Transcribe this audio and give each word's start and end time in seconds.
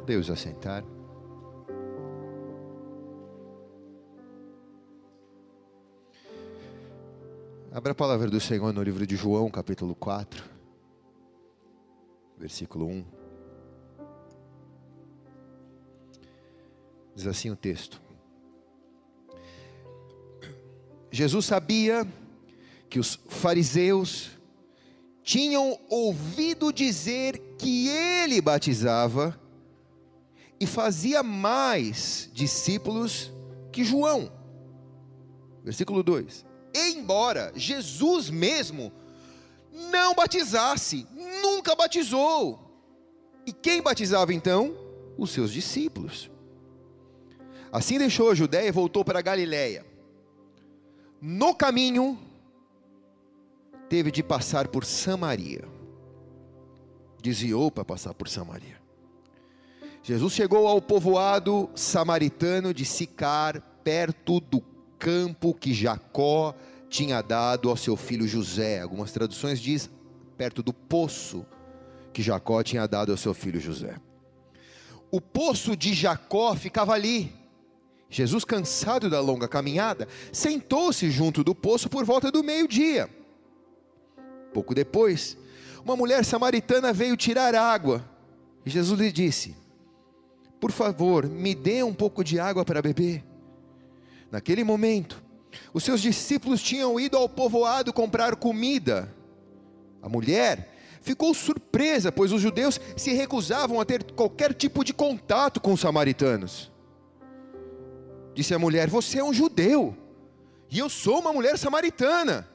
Podemos 0.00 0.30
assentar. 0.30 0.82
Abra 7.70 7.92
a 7.92 7.94
palavra 7.94 8.30
do 8.30 8.40
Senhor 8.40 8.72
no 8.72 8.82
livro 8.82 9.06
de 9.06 9.14
João, 9.14 9.50
capítulo 9.50 9.94
4, 9.94 10.42
versículo 12.38 12.86
1. 12.86 13.04
Diz 17.14 17.26
assim 17.26 17.50
o 17.50 17.56
texto: 17.56 18.00
Jesus 21.10 21.44
sabia 21.44 22.08
que 22.88 22.98
os 22.98 23.20
fariseus 23.28 24.30
tinham 25.22 25.78
ouvido 25.90 26.72
dizer 26.72 27.38
que 27.58 27.86
ele 27.88 28.40
batizava 28.40 29.38
e 30.60 30.66
fazia 30.66 31.22
mais 31.22 32.30
discípulos 32.32 33.32
que 33.72 33.82
João. 33.82 34.30
Versículo 35.64 36.02
2 36.02 36.50
embora 36.74 37.52
Jesus 37.54 38.30
mesmo 38.30 38.92
não 39.90 40.14
batizasse, 40.14 41.06
nunca 41.42 41.74
batizou. 41.74 42.58
E 43.46 43.52
quem 43.52 43.82
batizava 43.82 44.32
então? 44.34 44.76
Os 45.16 45.30
seus 45.30 45.52
discípulos. 45.52 46.30
Assim 47.72 47.98
deixou 47.98 48.30
a 48.30 48.34
Judéia 48.34 48.68
e 48.68 48.72
voltou 48.72 49.04
para 49.04 49.18
a 49.18 49.22
Galiléia. 49.22 49.84
No 51.20 51.54
caminho, 51.54 52.18
teve 53.88 54.10
de 54.10 54.22
passar 54.22 54.68
por 54.68 54.84
Samaria. 54.84 55.68
Desviou 57.22 57.70
para 57.70 57.84
passar 57.84 58.14
por 58.14 58.28
Samaria. 58.28 58.79
Jesus 60.02 60.32
chegou 60.32 60.66
ao 60.66 60.80
povoado 60.80 61.68
samaritano 61.74 62.72
de 62.72 62.84
Sicar, 62.84 63.60
perto 63.84 64.40
do 64.40 64.62
campo 64.98 65.52
que 65.54 65.74
Jacó 65.74 66.54
tinha 66.88 67.22
dado 67.22 67.68
ao 67.68 67.76
seu 67.76 67.96
filho 67.96 68.26
José. 68.26 68.80
Algumas 68.80 69.12
traduções 69.12 69.60
diz 69.60 69.90
perto 70.36 70.62
do 70.62 70.72
poço 70.72 71.44
que 72.12 72.22
Jacó 72.22 72.62
tinha 72.62 72.86
dado 72.86 73.12
ao 73.12 73.18
seu 73.18 73.34
filho 73.34 73.60
José. 73.60 73.96
O 75.10 75.20
poço 75.20 75.76
de 75.76 75.92
Jacó 75.92 76.54
ficava 76.54 76.94
ali. 76.94 77.32
Jesus, 78.08 78.44
cansado 78.44 79.08
da 79.08 79.20
longa 79.20 79.46
caminhada, 79.46 80.08
sentou-se 80.32 81.10
junto 81.10 81.44
do 81.44 81.54
poço 81.54 81.88
por 81.88 82.04
volta 82.04 82.30
do 82.30 82.42
meio-dia. 82.42 83.08
Pouco 84.52 84.74
depois, 84.74 85.36
uma 85.84 85.94
mulher 85.94 86.24
samaritana 86.24 86.92
veio 86.92 87.16
tirar 87.16 87.54
água. 87.54 88.04
E 88.66 88.70
Jesus 88.70 88.98
lhe 88.98 89.12
disse: 89.12 89.59
Por 90.60 90.70
favor, 90.70 91.26
me 91.26 91.54
dê 91.54 91.82
um 91.82 91.94
pouco 91.94 92.22
de 92.22 92.38
água 92.38 92.64
para 92.64 92.82
beber. 92.82 93.24
Naquele 94.30 94.62
momento, 94.62 95.22
os 95.72 95.82
seus 95.82 96.00
discípulos 96.00 96.62
tinham 96.62 97.00
ido 97.00 97.16
ao 97.16 97.28
povoado 97.28 97.92
comprar 97.92 98.36
comida. 98.36 99.12
A 100.02 100.08
mulher 100.08 100.68
ficou 101.00 101.32
surpresa, 101.32 102.12
pois 102.12 102.30
os 102.30 102.40
judeus 102.40 102.80
se 102.96 103.12
recusavam 103.12 103.80
a 103.80 103.84
ter 103.84 104.12
qualquer 104.12 104.52
tipo 104.54 104.84
de 104.84 104.92
contato 104.92 105.60
com 105.60 105.72
os 105.72 105.80
samaritanos. 105.80 106.70
Disse 108.34 108.54
a 108.54 108.58
mulher: 108.58 108.88
Você 108.88 109.18
é 109.18 109.24
um 109.24 109.32
judeu, 109.32 109.96
e 110.70 110.78
eu 110.78 110.88
sou 110.88 111.20
uma 111.20 111.32
mulher 111.32 111.58
samaritana. 111.58 112.48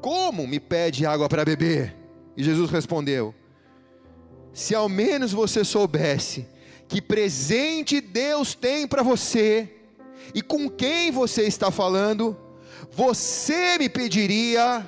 Como 0.00 0.46
me 0.46 0.60
pede 0.60 1.04
água 1.04 1.28
para 1.28 1.44
beber? 1.44 1.94
E 2.36 2.42
Jesus 2.42 2.70
respondeu: 2.70 3.34
Se 4.58 4.74
ao 4.74 4.88
menos 4.88 5.30
você 5.30 5.64
soubesse 5.64 6.44
que 6.88 7.00
presente 7.00 8.00
Deus 8.00 8.56
tem 8.56 8.88
para 8.88 9.04
você 9.04 9.72
e 10.34 10.42
com 10.42 10.68
quem 10.68 11.12
você 11.12 11.44
está 11.44 11.70
falando, 11.70 12.36
você 12.90 13.78
me 13.78 13.88
pediria 13.88 14.84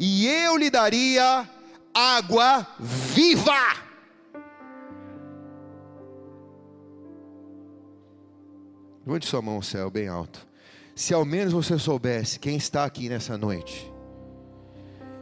e 0.00 0.26
eu 0.26 0.56
lhe 0.56 0.70
daria 0.70 1.46
água 1.92 2.66
viva. 2.80 3.84
Levante 9.04 9.26
sua 9.26 9.42
mão 9.42 9.56
ao 9.56 9.62
céu, 9.62 9.90
bem 9.90 10.08
alto. 10.08 10.46
Se 10.94 11.12
ao 11.12 11.26
menos 11.26 11.52
você 11.52 11.78
soubesse 11.78 12.38
quem 12.38 12.56
está 12.56 12.86
aqui 12.86 13.10
nessa 13.10 13.36
noite, 13.36 13.92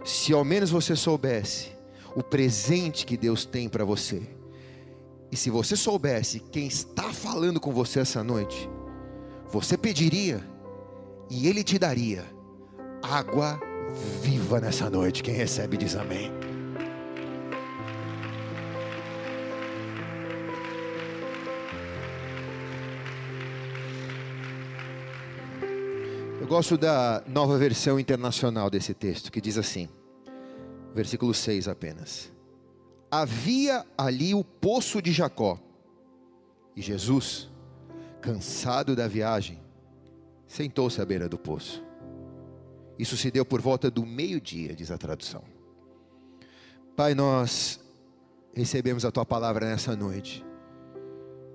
se 0.05 0.33
ao 0.33 0.45
menos 0.45 0.71
você 0.71 0.95
soubesse 0.95 1.74
o 2.15 2.23
presente 2.23 3.05
que 3.05 3.17
Deus 3.17 3.45
tem 3.45 3.69
para 3.69 3.85
você, 3.85 4.23
e 5.31 5.37
se 5.37 5.51
você 5.51 5.77
soubesse 5.77 6.39
quem 6.39 6.67
está 6.67 7.13
falando 7.13 7.59
com 7.59 7.73
você 7.73 8.01
essa 8.01 8.23
noite, 8.23 8.71
você 9.51 9.77
pediria 9.77 10.41
e 11.29 11.49
Ele 11.49 11.65
te 11.65 11.79
daria 11.79 12.25
água 13.03 13.61
viva 14.23 14.61
nessa 14.61 14.89
noite. 14.89 15.23
Quem 15.23 15.35
recebe 15.35 15.77
diz 15.77 15.97
amém. 15.97 16.31
Eu 26.41 26.47
gosto 26.47 26.77
da 26.77 27.25
nova 27.27 27.59
versão 27.59 27.99
internacional 27.99 28.71
desse 28.71 28.95
texto, 28.95 29.33
que 29.33 29.41
diz 29.41 29.59
assim, 29.59 29.89
versículo 30.95 31.35
6 31.35 31.69
apenas 31.69 32.35
havia 33.21 33.87
ali 33.97 34.35
o 34.35 34.43
poço 34.43 35.01
de 35.01 35.13
Jacó. 35.13 35.61
E 36.75 36.83
Jesus, 36.83 37.49
cansado 38.21 38.97
da 38.97 39.07
viagem, 39.07 39.63
sentou-se 40.49 41.01
à 41.01 41.05
beira 41.05 41.29
do 41.29 41.39
poço. 41.39 41.85
Isso 42.99 43.17
se 43.17 43.31
deu 43.31 43.45
por 43.45 43.61
volta 43.61 43.89
do 43.89 44.05
meio-dia, 44.05 44.75
diz 44.75 44.91
a 44.91 44.99
tradução. 44.99 45.45
Pai, 46.97 47.15
nós 47.15 47.81
recebemos 48.53 49.05
a 49.05 49.13
tua 49.13 49.25
palavra 49.25 49.69
nessa 49.69 49.95
noite. 49.95 50.45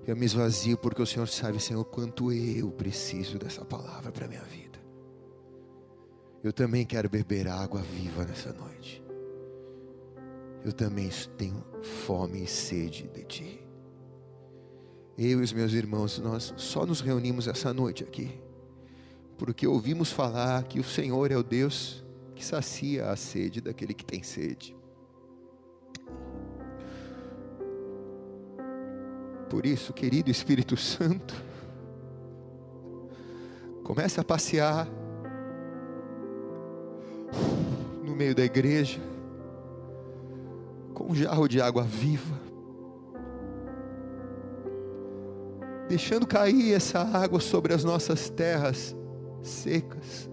Eu 0.06 0.16
me 0.16 0.24
esvazio 0.24 0.78
porque 0.78 1.02
o 1.02 1.06
Senhor 1.06 1.28
sabe, 1.28 1.60
Senhor, 1.60 1.84
quanto 1.84 2.32
eu 2.32 2.70
preciso 2.70 3.38
dessa 3.38 3.64
palavra 3.66 4.10
para 4.10 4.26
minha 4.26 4.42
vida. 4.42 4.78
Eu 6.42 6.54
também 6.54 6.86
quero 6.86 7.08
beber 7.10 7.46
água 7.48 7.82
viva 7.82 8.24
nessa 8.24 8.50
noite 8.52 9.09
eu 10.64 10.72
também 10.72 11.08
tenho 11.36 11.64
fome 11.82 12.44
e 12.44 12.46
sede 12.46 13.08
de 13.08 13.24
ti. 13.24 13.60
Eu 15.16 15.40
e 15.40 15.42
os 15.42 15.52
meus 15.52 15.72
irmãos, 15.72 16.18
nós 16.18 16.54
só 16.56 16.86
nos 16.86 17.00
reunimos 17.00 17.46
essa 17.46 17.74
noite 17.74 18.02
aqui, 18.02 18.40
porque 19.36 19.66
ouvimos 19.66 20.10
falar 20.10 20.64
que 20.64 20.80
o 20.80 20.84
Senhor 20.84 21.30
é 21.30 21.36
o 21.36 21.42
Deus 21.42 22.04
que 22.34 22.44
sacia 22.44 23.10
a 23.10 23.16
sede 23.16 23.60
daquele 23.60 23.92
que 23.92 24.04
tem 24.04 24.22
sede. 24.22 24.74
Por 29.50 29.66
isso, 29.66 29.92
querido 29.92 30.30
Espírito 30.30 30.76
Santo, 30.76 31.34
comece 33.82 34.20
a 34.20 34.24
passear 34.24 34.88
no 38.04 38.14
meio 38.14 38.34
da 38.34 38.44
igreja, 38.44 39.09
com 40.94 41.12
um 41.12 41.14
jarro 41.14 41.48
de 41.48 41.60
água 41.60 41.82
viva, 41.82 42.40
deixando 45.88 46.26
cair 46.26 46.72
essa 46.72 47.00
água 47.00 47.40
sobre 47.40 47.72
as 47.72 47.84
nossas 47.84 48.28
terras 48.30 48.96
secas, 49.42 50.30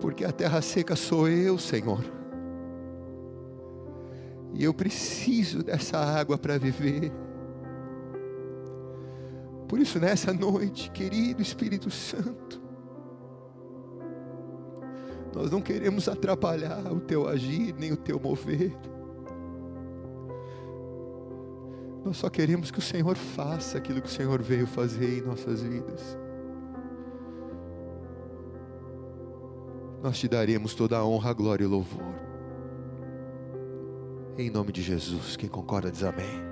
porque 0.00 0.24
a 0.24 0.32
terra 0.32 0.60
seca 0.62 0.94
sou 0.94 1.28
eu, 1.28 1.58
Senhor, 1.58 2.04
e 4.54 4.64
eu 4.64 4.72
preciso 4.72 5.62
dessa 5.62 5.98
água 5.98 6.38
para 6.38 6.58
viver. 6.58 7.12
Por 9.68 9.80
isso, 9.80 9.98
nessa 9.98 10.32
noite, 10.32 10.90
querido 10.92 11.42
Espírito 11.42 11.90
Santo, 11.90 12.65
nós 15.36 15.50
não 15.50 15.60
queremos 15.60 16.08
atrapalhar 16.08 16.90
o 16.90 16.98
teu 16.98 17.28
agir, 17.28 17.74
nem 17.74 17.92
o 17.92 17.96
teu 17.96 18.18
mover. 18.18 18.72
Nós 22.02 22.16
só 22.16 22.30
queremos 22.30 22.70
que 22.70 22.78
o 22.78 22.82
Senhor 22.82 23.14
faça 23.16 23.76
aquilo 23.76 24.00
que 24.00 24.08
o 24.08 24.10
Senhor 24.10 24.40
veio 24.40 24.66
fazer 24.66 25.18
em 25.18 25.20
nossas 25.20 25.60
vidas. 25.60 26.16
Nós 30.02 30.18
te 30.18 30.26
daremos 30.26 30.74
toda 30.74 30.96
a 30.96 31.04
honra, 31.04 31.34
glória 31.34 31.64
e 31.64 31.66
louvor. 31.66 32.14
Em 34.38 34.48
nome 34.48 34.72
de 34.72 34.80
Jesus, 34.80 35.36
quem 35.36 35.50
concorda 35.50 35.90
diz 35.90 36.02
amém. 36.02 36.45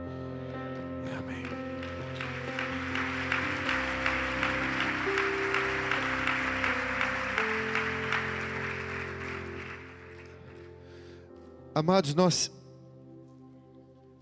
Amados, 11.75 12.15
nós 12.15 12.53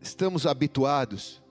estamos 0.01 0.47
habituados 0.47 1.43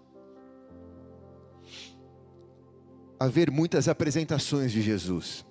a 3.20 3.28
ver 3.28 3.52
muitas 3.52 3.88
apresentações 3.88 4.72
de 4.72 4.82
Jesus. 4.82 5.46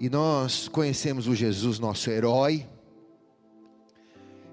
E 0.00 0.10
nós 0.10 0.66
conhecemos 0.66 1.28
o 1.28 1.34
Jesus, 1.34 1.78
nosso 1.78 2.10
herói, 2.10 2.66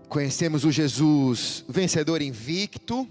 conhecemos 0.08 0.64
o 0.64 0.72
Jesus 0.72 1.66
vencedor 1.68 2.22
invicto, 2.22 3.10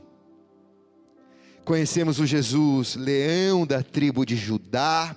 conhecemos 1.64 2.20
o 2.20 2.26
Jesus 2.26 2.94
leão 2.94 3.66
da 3.66 3.82
tribo 3.82 4.24
de 4.24 4.36
Judá, 4.36 5.16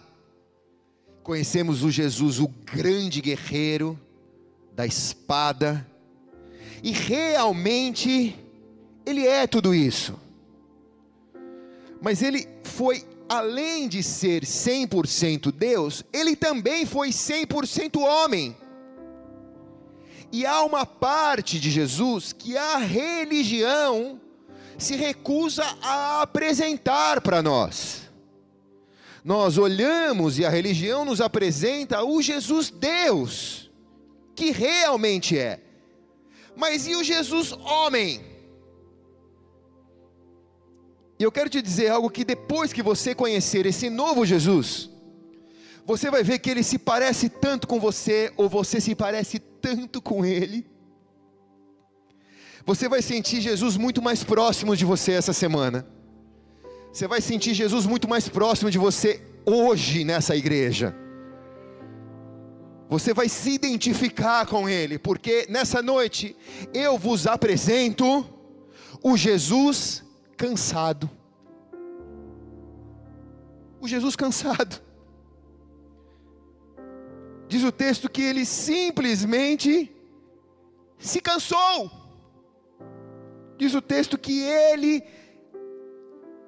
conhecemos 1.21 1.83
o 1.83 1.91
Jesus, 1.91 2.39
o 2.39 2.47
grande 2.47 3.21
guerreiro 3.21 3.99
da 4.75 4.85
espada, 4.85 5.85
e 6.83 6.91
realmente 6.91 8.37
ele 9.05 9.25
é 9.25 9.47
tudo 9.47 9.73
isso. 9.73 10.19
Mas 12.01 12.21
ele 12.21 12.47
foi 12.63 13.03
além 13.27 13.87
de 13.87 14.03
ser 14.03 14.43
100% 14.43 15.51
Deus, 15.51 16.03
ele 16.13 16.35
também 16.35 16.85
foi 16.85 17.09
100% 17.09 17.99
homem. 18.01 18.55
E 20.31 20.45
há 20.45 20.63
uma 20.63 20.85
parte 20.85 21.59
de 21.59 21.71
Jesus 21.71 22.33
que 22.33 22.57
a 22.57 22.77
religião 22.77 24.19
se 24.77 24.95
recusa 24.95 25.63
a 25.81 26.21
apresentar 26.21 27.21
para 27.21 27.41
nós. 27.41 28.09
Nós 29.23 29.57
olhamos 29.57 30.37
e 30.37 30.45
a 30.45 30.49
religião 30.49 31.03
nos 31.05 31.19
apresenta 31.19 32.03
o 32.03 32.21
Jesus 32.21 32.69
Deus, 32.69 33.64
que 34.35 34.51
realmente 34.51 35.37
é. 35.37 35.59
Mas 36.55 36.87
e 36.87 36.95
o 36.95 37.03
Jesus 37.03 37.51
homem? 37.51 38.21
E 41.17 41.23
eu 41.23 41.31
quero 41.31 41.49
te 41.49 41.61
dizer 41.61 41.89
algo 41.89 42.09
que 42.09 42.25
depois 42.25 42.73
que 42.73 42.83
você 42.83 43.15
conhecer 43.15 43.65
esse 43.65 43.89
novo 43.89 44.25
Jesus, 44.25 44.89
você 45.85 46.11
vai 46.11 46.23
ver 46.23 46.39
que 46.39 46.49
ele 46.49 46.63
se 46.63 46.77
parece 46.77 47.29
tanto 47.29 47.67
com 47.67 47.79
você, 47.79 48.33
ou 48.35 48.49
você 48.49 48.81
se 48.81 48.93
parece 48.93 49.39
tanto 49.39 50.01
com 50.01 50.25
ele. 50.25 50.65
Você 52.65 52.89
vai 52.89 53.01
sentir 53.01 53.39
Jesus 53.41 53.77
muito 53.77 54.01
mais 54.01 54.23
próximo 54.23 54.75
de 54.75 54.83
você 54.83 55.11
essa 55.11 55.31
semana. 55.31 55.87
Você 56.91 57.07
vai 57.07 57.21
sentir 57.21 57.53
Jesus 57.53 57.85
muito 57.85 58.07
mais 58.07 58.27
próximo 58.27 58.71
de 58.71 58.77
você 58.77 59.21
hoje 59.45 60.03
nessa 60.03 60.35
igreja. 60.35 61.04
Você 62.87 63.13
vai 63.13 63.27
se 63.27 63.51
identificar 63.51 64.45
com 64.45 64.69
Ele, 64.69 64.99
porque 64.99 65.47
nessa 65.49 65.81
noite 65.81 66.35
eu 66.73 66.97
vos 66.97 67.25
apresento 67.25 68.25
o 69.01 69.17
Jesus 69.17 70.03
cansado. 70.37 71.09
O 73.79 73.87
Jesus 73.87 74.15
cansado. 74.15 74.81
Diz 77.47 77.63
o 77.63 77.71
texto 77.71 78.09
que 78.09 78.21
ele 78.21 78.45
simplesmente 78.45 79.95
se 80.97 81.21
cansou. 81.21 81.91
Diz 83.57 83.73
o 83.73 83.81
texto 83.81 84.17
que 84.17 84.41
ele, 84.41 85.03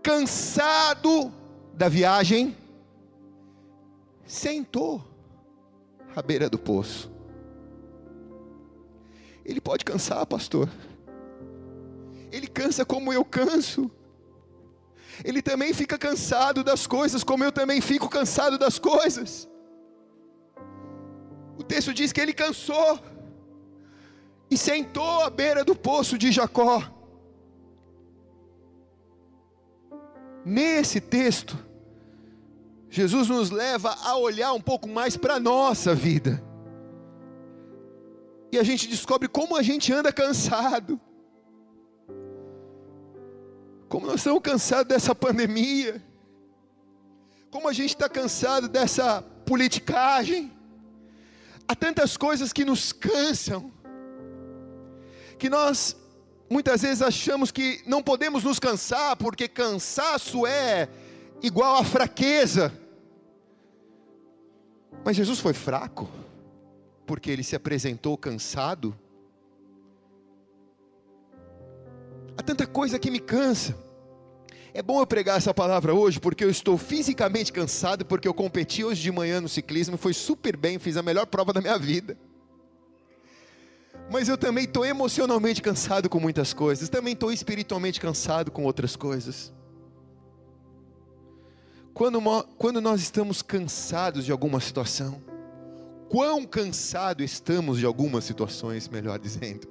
cansado 0.01 1.31
da 1.74 1.88
viagem, 1.88 2.57
sentou 4.25 5.06
à 6.18 6.22
beira 6.24 6.50
do 6.50 6.58
poço. 6.58 7.12
Ele 9.46 9.62
pode 9.62 9.86
cansar, 9.86 10.25
pastor. 10.25 10.68
Ele 12.31 12.48
cansa 12.48 12.84
como 12.84 13.14
eu 13.14 13.24
canso. 13.24 13.92
Ele 15.24 15.44
também 15.44 15.75
fica 15.75 15.96
cansado 15.96 16.64
das 16.64 16.88
coisas, 16.88 17.24
como 17.24 17.44
eu 17.44 17.52
também 17.52 17.81
fico 17.81 18.10
cansado 18.10 18.58
das 18.58 18.80
coisas. 18.80 19.48
O 21.56 21.64
texto 21.64 21.94
diz 21.94 22.12
que 22.12 22.19
ele 22.19 22.34
cansou 22.34 23.00
e 24.50 24.58
sentou 24.58 25.22
à 25.24 25.30
beira 25.30 25.64
do 25.64 25.75
poço 25.75 26.18
de 26.18 26.31
Jacó. 26.31 26.81
Nesse 30.44 31.00
texto, 31.00 31.56
Jesus 32.89 33.28
nos 33.28 33.51
leva 33.51 33.95
a 34.04 34.18
olhar 34.18 34.54
um 34.54 34.62
pouco 34.62 34.88
mais 34.88 35.18
para 35.18 35.36
a 35.36 35.39
nossa 35.39 35.94
vida. 35.94 36.44
E 38.51 38.57
a 38.57 38.63
gente 38.63 38.88
descobre 38.88 39.28
como 39.28 39.56
a 39.57 39.62
gente 39.62 39.92
anda 39.92 40.12
cansado. 40.12 41.00
Como 43.89 44.06
nós 44.06 44.18
estamos 44.18 44.42
cansados 44.42 44.88
dessa 44.88 45.13
pandemia. 45.13 46.04
Como 47.51 47.68
a 47.68 47.74
gente 47.74 47.89
está 47.89 48.07
cansado 48.07 48.69
dessa 48.69 49.22
politicagem. 49.45 50.51
Há 51.68 51.75
tantas 51.75 52.16
coisas 52.16 52.54
que 52.54 52.63
nos 52.63 52.94
cansam. 52.94 53.72
Que 55.38 55.50
nós 55.50 55.95
muitas 56.50 56.81
vezes 56.81 57.01
achamos 57.01 57.51
que 57.51 57.81
não 57.86 58.01
podemos 58.01 58.44
nos 58.44 58.60
cansar, 58.60 59.18
porque 59.18 59.50
cansaço 59.50 60.48
é 60.48 60.88
igual 61.42 61.75
a 61.75 61.84
fraqueza. 61.84 62.74
Mas 65.04 65.16
Jesus 65.16 65.39
foi 65.39 65.54
fraco, 65.54 66.10
porque 67.06 67.31
ele 67.31 67.44
se 67.44 67.56
apresentou 67.56 68.18
cansado. 68.18 68.98
Há 72.38 72.44
tanta 72.44 72.68
coisa 72.68 73.00
que 73.00 73.10
me 73.10 73.19
cansa. 73.19 73.75
É 74.74 74.81
bom 74.81 75.00
eu 75.00 75.07
pregar 75.07 75.38
essa 75.38 75.54
palavra 75.54 75.94
hoje, 75.94 76.19
porque 76.19 76.44
eu 76.44 76.51
estou 76.51 76.78
fisicamente 76.78 77.51
cansado, 77.51 78.06
porque 78.06 78.28
eu 78.28 78.33
competi 78.33 78.83
hoje 78.83 79.01
de 79.01 79.12
manhã 79.12 79.42
no 79.42 79.50
ciclismo, 79.50 79.98
foi 79.98 80.13
super 80.13 80.56
bem, 80.56 80.78
fiz 80.78 80.98
a 80.98 81.01
melhor 81.01 81.25
prova 81.25 81.51
da 81.51 81.62
minha 81.62 81.80
vida. 81.80 82.16
Mas 84.12 84.30
eu 84.30 84.38
também 84.38 84.66
estou 84.66 84.86
emocionalmente 84.86 85.62
cansado 85.62 86.07
com 86.07 86.19
muitas 86.19 86.54
coisas, 86.54 86.90
também 86.90 87.13
estou 87.13 87.31
espiritualmente 87.31 88.00
cansado 88.00 88.51
com 88.51 88.66
outras 88.66 88.95
coisas. 88.95 89.51
Quando, 91.98 92.22
quando 92.60 92.80
nós 92.80 93.02
estamos 93.02 93.42
cansados 93.42 94.24
de 94.24 94.32
alguma 94.32 94.60
situação, 94.60 95.20
quão 96.08 96.46
cansado 96.46 97.24
estamos 97.24 97.80
de 97.80 97.88
algumas 97.88 98.24
situações, 98.24 98.88
melhor 98.88 99.18
dizendo, 99.18 99.68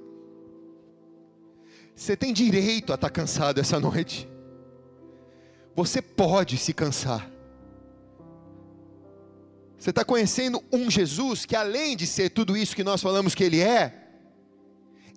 você 1.95 2.17
tem 2.17 2.33
direito 2.33 2.91
a 2.91 2.95
estar 2.95 3.09
cansado 3.09 3.61
essa 3.61 3.79
noite. 3.79 4.27
Você 5.73 6.01
pode 6.01 6.57
se 6.57 6.73
cansar. 6.73 7.31
Você 9.79 9.91
está 9.91 10.03
conhecendo 10.03 10.61
um 10.69 10.91
Jesus 10.91 11.45
que, 11.45 11.55
além 11.55 11.95
de 11.95 12.05
ser 12.05 12.31
tudo 12.31 12.57
isso 12.57 12.75
que 12.75 12.83
nós 12.83 13.01
falamos 13.01 13.33
que 13.33 13.43
Ele 13.45 13.61
é, 13.61 14.05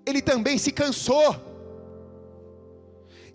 Ele 0.07 0.23
também 0.23 0.57
se 0.59 0.71
cansou. 0.71 1.50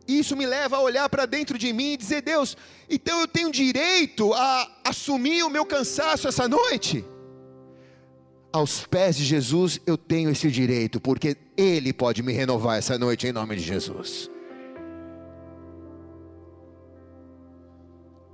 Isso 0.07 0.35
me 0.35 0.45
leva 0.45 0.77
a 0.77 0.81
olhar 0.81 1.09
para 1.09 1.25
dentro 1.25 1.57
de 1.57 1.71
mim 1.73 1.93
e 1.93 1.97
dizer: 1.97 2.21
Deus, 2.21 2.55
então 2.89 3.19
eu 3.21 3.27
tenho 3.27 3.51
direito 3.51 4.33
a 4.33 4.81
assumir 4.83 5.43
o 5.43 5.49
meu 5.49 5.65
cansaço 5.65 6.27
essa 6.27 6.47
noite? 6.47 7.03
aos 8.55 8.85
pés 8.85 9.17
de 9.17 9.25
Jesus 9.25 9.81
eu 9.85 9.97
tenho 9.97 10.29
esse 10.29 10.49
direito, 10.49 11.01
porque 11.01 11.35
Ele 11.57 11.91
pode 11.91 12.23
me 12.23 12.31
renovar 12.31 12.77
essa 12.77 12.97
noite 12.97 13.27
em 13.27 13.33
nome 13.33 13.57
de 13.57 13.61
Jesus. 13.61 14.29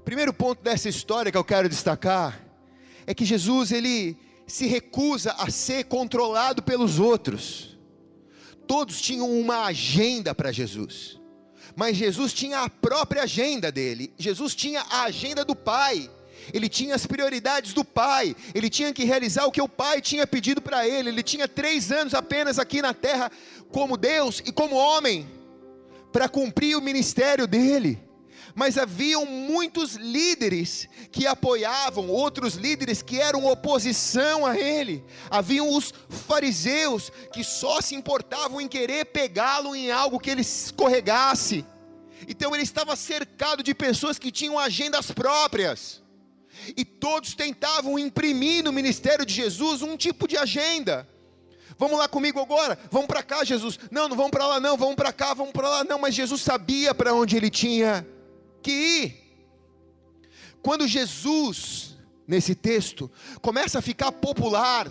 Primeiro 0.05 0.33
ponto 0.33 0.61
dessa 0.61 0.87
história 0.87 1.31
que 1.31 1.37
eu 1.37 1.43
quero 1.43 1.67
destacar 1.67 2.39
é 3.07 3.13
que 3.13 3.25
Jesus 3.25 3.71
ele 3.71 4.17
se 4.45 4.67
recusa 4.67 5.31
a 5.39 5.49
ser 5.49 5.85
controlado 5.85 6.61
pelos 6.61 6.99
outros. 6.99 7.79
Todos 8.67 9.01
tinham 9.01 9.29
uma 9.29 9.65
agenda 9.65 10.35
para 10.35 10.51
Jesus, 10.51 11.19
mas 11.81 11.97
Jesus 11.97 12.31
tinha 12.31 12.59
a 12.59 12.69
própria 12.69 13.23
agenda 13.23 13.71
dele. 13.71 14.13
Jesus 14.15 14.53
tinha 14.53 14.81
a 14.81 15.05
agenda 15.05 15.43
do 15.43 15.55
Pai 15.55 16.07
ele 16.53 16.69
tinha 16.69 16.95
as 16.95 17.05
prioridades 17.05 17.71
do 17.71 17.85
pai, 17.85 18.35
ele 18.53 18.67
tinha 18.67 18.91
que 18.91 19.03
realizar 19.03 19.45
o 19.45 19.51
que 19.51 19.61
o 19.61 19.69
pai 19.69 20.01
tinha 20.01 20.25
pedido 20.25 20.59
para 20.59 20.87
ele. 20.87 21.09
Ele 21.09 21.21
tinha 21.21 21.47
três 21.47 21.91
anos 21.91 22.15
apenas 22.15 22.57
aqui 22.57 22.81
na 22.81 22.95
terra, 22.95 23.31
como 23.69 23.95
Deus 23.95 24.41
e 24.43 24.51
como 24.51 24.75
homem, 24.75 25.29
para 26.11 26.27
cumprir 26.27 26.75
o 26.75 26.81
ministério 26.81 27.45
dele. 27.45 27.99
Mas 28.55 28.77
haviam 28.77 29.25
muitos 29.25 29.95
líderes 29.95 30.87
que 31.11 31.25
apoiavam, 31.25 32.09
outros 32.09 32.55
líderes 32.55 33.01
que 33.01 33.19
eram 33.19 33.45
oposição 33.45 34.45
a 34.45 34.57
ele. 34.57 35.03
Haviam 35.29 35.69
os 35.69 35.93
fariseus 36.09 37.11
que 37.33 37.43
só 37.43 37.81
se 37.81 37.95
importavam 37.95 38.59
em 38.59 38.67
querer 38.67 39.05
pegá-lo 39.05 39.75
em 39.75 39.91
algo 39.91 40.19
que 40.19 40.29
ele 40.29 40.41
escorregasse. 40.41 41.65
Então 42.27 42.53
ele 42.53 42.63
estava 42.63 42.95
cercado 42.95 43.63
de 43.63 43.73
pessoas 43.73 44.19
que 44.19 44.31
tinham 44.31 44.59
agendas 44.59 45.11
próprias 45.11 46.01
e 46.75 46.85
todos 46.85 47.33
tentavam 47.33 47.97
imprimir 47.97 48.63
no 48.63 48.71
ministério 48.71 49.25
de 49.25 49.33
Jesus 49.33 49.81
um 49.81 49.97
tipo 49.97 50.27
de 50.27 50.37
agenda. 50.37 51.07
Vamos 51.77 51.97
lá 51.97 52.07
comigo 52.07 52.39
agora, 52.39 52.77
vamos 52.91 53.07
para 53.07 53.23
cá, 53.23 53.43
Jesus. 53.43 53.79
Não, 53.89 54.07
não 54.07 54.15
vamos 54.15 54.31
para 54.31 54.45
lá, 54.45 54.59
não, 54.59 54.77
vamos 54.77 54.95
para 54.95 55.11
cá, 55.11 55.33
vamos 55.33 55.51
para 55.51 55.67
lá, 55.67 55.83
não. 55.83 55.97
Mas 55.97 56.13
Jesus 56.13 56.41
sabia 56.41 56.93
para 56.93 57.13
onde 57.13 57.35
ele 57.35 57.49
tinha 57.49 58.05
que 58.61 58.71
ir. 58.71 59.21
Quando 60.61 60.87
Jesus, 60.87 61.97
nesse 62.27 62.53
texto, 62.53 63.09
começa 63.41 63.79
a 63.79 63.81
ficar 63.81 64.11
popular, 64.11 64.89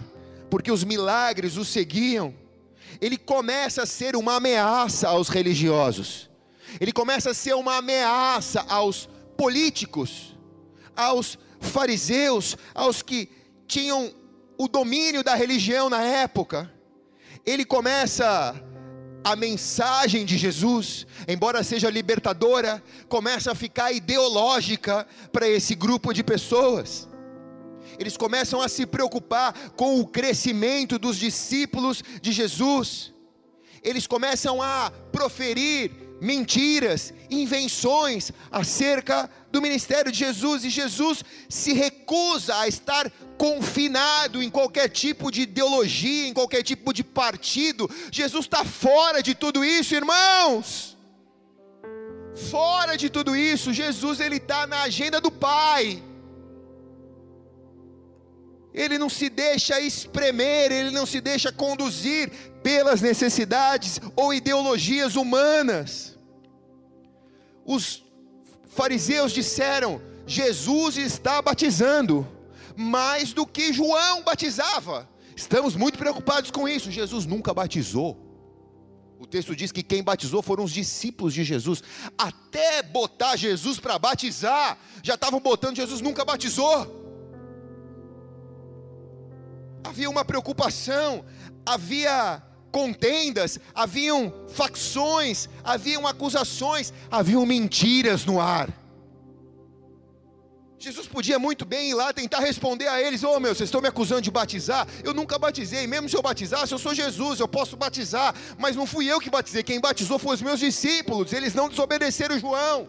porque 0.50 0.72
os 0.72 0.82
milagres 0.82 1.56
o 1.56 1.64
seguiam, 1.64 2.34
ele 3.00 3.16
começa 3.16 3.84
a 3.84 3.86
ser 3.86 4.16
uma 4.16 4.36
ameaça 4.36 5.08
aos 5.08 5.28
religiosos, 5.28 6.28
ele 6.80 6.92
começa 6.92 7.30
a 7.30 7.34
ser 7.34 7.54
uma 7.54 7.76
ameaça 7.76 8.64
aos 8.68 9.08
políticos, 9.36 10.36
aos 10.96 11.38
fariseus, 11.60 12.56
aos 12.74 13.02
que 13.02 13.28
tinham 13.66 14.12
o 14.58 14.68
domínio 14.68 15.24
da 15.24 15.34
religião 15.34 15.88
na 15.88 16.02
época. 16.02 16.70
Ele 17.46 17.64
começa 17.64 18.54
a 19.22 19.36
mensagem 19.36 20.24
de 20.24 20.36
Jesus, 20.38 21.06
embora 21.28 21.62
seja 21.62 21.90
libertadora, 21.90 22.82
começa 23.08 23.52
a 23.52 23.54
ficar 23.54 23.92
ideológica 23.92 25.06
para 25.32 25.48
esse 25.48 25.74
grupo 25.74 26.12
de 26.12 26.22
pessoas. 26.22 27.08
Eles 27.98 28.16
começam 28.16 28.62
a 28.62 28.68
se 28.68 28.86
preocupar 28.86 29.52
com 29.76 30.00
o 30.00 30.06
crescimento 30.06 30.98
dos 30.98 31.16
discípulos 31.16 32.02
de 32.22 32.32
Jesus. 32.32 33.12
Eles 33.82 34.06
começam 34.06 34.62
a 34.62 34.90
proferir 35.12 35.90
mentiras, 36.20 37.12
invenções 37.30 38.30
acerca 38.50 39.30
do 39.50 39.60
ministério 39.60 40.12
de 40.12 40.18
Jesus, 40.18 40.64
e 40.64 40.70
Jesus 40.70 41.24
se 41.48 41.72
recusa 41.72 42.56
a 42.56 42.68
estar 42.68 43.10
confinado 43.36 44.42
em 44.42 44.50
qualquer 44.50 44.88
tipo 44.88 45.30
de 45.30 45.42
ideologia, 45.42 46.28
em 46.28 46.34
qualquer 46.34 46.62
tipo 46.62 46.92
de 46.92 47.02
partido. 47.02 47.90
Jesus 48.12 48.44
está 48.44 48.64
fora 48.64 49.22
de 49.22 49.34
tudo 49.34 49.64
isso, 49.64 49.94
irmãos. 49.94 50.96
Fora 52.50 52.96
de 52.96 53.10
tudo 53.10 53.34
isso, 53.34 53.72
Jesus 53.72 54.20
ele 54.20 54.36
está 54.36 54.66
na 54.66 54.82
agenda 54.82 55.20
do 55.20 55.30
Pai. 55.30 56.02
Ele 58.72 58.98
não 58.98 59.08
se 59.08 59.28
deixa 59.28 59.80
espremer, 59.80 60.70
ele 60.70 60.90
não 60.92 61.04
se 61.04 61.20
deixa 61.20 61.50
conduzir 61.50 62.30
pelas 62.62 63.00
necessidades 63.00 64.00
ou 64.14 64.32
ideologias 64.32 65.16
humanas. 65.16 66.16
Os 67.64 68.04
fariseus 68.70 69.32
disseram: 69.32 70.00
Jesus 70.26 70.96
está 70.96 71.42
batizando 71.42 72.26
mais 72.76 73.32
do 73.32 73.46
que 73.46 73.72
João 73.72 74.22
batizava. 74.22 75.08
Estamos 75.36 75.76
muito 75.76 75.98
preocupados 75.98 76.50
com 76.50 76.68
isso. 76.68 76.90
Jesus 76.90 77.26
nunca 77.26 77.52
batizou. 77.52 78.26
O 79.18 79.26
texto 79.26 79.54
diz 79.54 79.70
que 79.70 79.82
quem 79.82 80.02
batizou 80.02 80.40
foram 80.40 80.64
os 80.64 80.72
discípulos 80.72 81.34
de 81.34 81.44
Jesus. 81.44 81.82
Até 82.16 82.82
botar 82.82 83.36
Jesus 83.36 83.78
para 83.78 83.98
batizar, 83.98 84.78
já 85.02 85.14
estavam 85.14 85.40
botando 85.40 85.76
Jesus 85.76 86.00
nunca 86.00 86.24
batizou. 86.24 86.98
Havia 89.84 90.08
uma 90.08 90.24
preocupação, 90.24 91.24
havia 91.66 92.42
contendas, 92.70 93.58
haviam 93.74 94.32
facções, 94.48 95.48
haviam 95.64 96.06
acusações, 96.06 96.92
haviam 97.10 97.44
mentiras 97.44 98.24
no 98.24 98.40
ar. 98.40 98.68
Jesus 100.78 101.06
podia 101.06 101.38
muito 101.38 101.66
bem 101.66 101.90
ir 101.90 101.94
lá 101.94 102.10
tentar 102.10 102.40
responder 102.40 102.88
a 102.88 103.02
eles: 103.02 103.22
Ô 103.22 103.34
oh, 103.34 103.40
meu, 103.40 103.54
vocês 103.54 103.68
estão 103.68 103.82
me 103.82 103.88
acusando 103.88 104.22
de 104.22 104.30
batizar? 104.30 104.88
Eu 105.04 105.12
nunca 105.12 105.38
batizei, 105.38 105.86
mesmo 105.86 106.08
se 106.08 106.16
eu 106.16 106.22
batizasse, 106.22 106.72
eu 106.72 106.78
sou 106.78 106.94
Jesus, 106.94 107.38
eu 107.38 107.46
posso 107.46 107.76
batizar, 107.76 108.34
mas 108.58 108.74
não 108.74 108.86
fui 108.86 109.06
eu 109.06 109.20
que 109.20 109.28
batizei, 109.28 109.62
quem 109.62 109.78
batizou 109.78 110.18
foram 110.18 110.36
os 110.36 110.42
meus 110.42 110.58
discípulos, 110.58 111.34
eles 111.34 111.52
não 111.52 111.68
desobedeceram 111.68 112.38
João, 112.38 112.88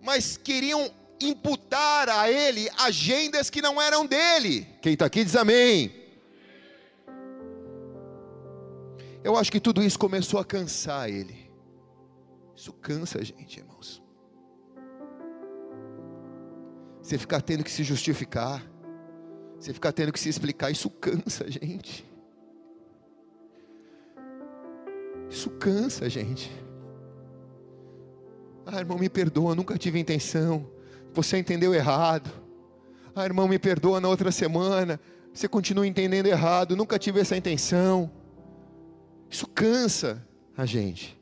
mas 0.00 0.36
queriam 0.36 0.88
imputar 1.20 2.08
a 2.08 2.30
ele 2.30 2.70
agendas 2.78 3.50
que 3.50 3.60
não 3.60 3.82
eram 3.82 4.06
dele. 4.06 4.66
Quem 4.80 4.92
está 4.92 5.06
aqui 5.06 5.24
diz 5.24 5.34
amém. 5.34 5.99
Eu 9.22 9.36
acho 9.36 9.52
que 9.52 9.60
tudo 9.60 9.82
isso 9.82 9.98
começou 9.98 10.40
a 10.40 10.44
cansar 10.44 11.08
ele. 11.08 11.50
Isso 12.54 12.72
cansa 12.72 13.18
a 13.20 13.24
gente, 13.24 13.58
irmãos. 13.58 14.02
Você 17.02 17.18
ficar 17.18 17.40
tendo 17.40 17.64
que 17.64 17.70
se 17.70 17.82
justificar, 17.82 18.62
você 19.58 19.72
ficar 19.74 19.92
tendo 19.92 20.12
que 20.12 20.20
se 20.20 20.28
explicar, 20.28 20.70
isso 20.70 20.88
cansa 20.88 21.44
a 21.44 21.50
gente. 21.50 22.08
Isso 25.28 25.50
cansa 25.50 26.06
a 26.06 26.08
gente. 26.08 26.50
Ah, 28.64 28.78
irmão, 28.78 28.98
me 28.98 29.08
perdoa, 29.08 29.54
nunca 29.54 29.76
tive 29.76 29.98
intenção. 29.98 30.68
Você 31.12 31.38
entendeu 31.38 31.74
errado. 31.74 32.30
Ah, 33.14 33.24
irmão, 33.24 33.48
me 33.48 33.58
perdoa 33.58 34.00
na 34.00 34.08
outra 34.08 34.30
semana. 34.30 35.00
Você 35.32 35.48
continua 35.48 35.86
entendendo 35.86 36.26
errado. 36.26 36.76
Nunca 36.76 36.98
tive 36.98 37.20
essa 37.20 37.36
intenção. 37.36 38.10
Isso 39.30 39.46
cansa 39.46 40.26
a 40.56 40.66
gente. 40.66 41.18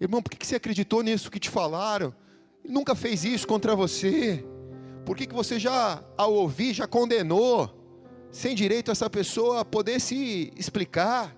Irmão, 0.00 0.22
por 0.22 0.30
que 0.30 0.46
você 0.46 0.54
acreditou 0.54 1.02
nisso 1.02 1.30
que 1.30 1.40
te 1.40 1.50
falaram? 1.50 2.14
Ele 2.62 2.72
nunca 2.72 2.94
fez 2.94 3.24
isso 3.24 3.46
contra 3.48 3.74
você. 3.74 4.44
Por 5.04 5.16
que, 5.16 5.26
você 5.26 5.58
já, 5.58 6.02
ao 6.16 6.32
ouvir, 6.32 6.72
já 6.72 6.86
condenou, 6.86 7.68
sem 8.30 8.54
direito 8.54 8.90
essa 8.90 9.10
pessoa 9.10 9.60
a 9.60 9.64
poder 9.64 10.00
se 10.00 10.52
explicar? 10.56 11.36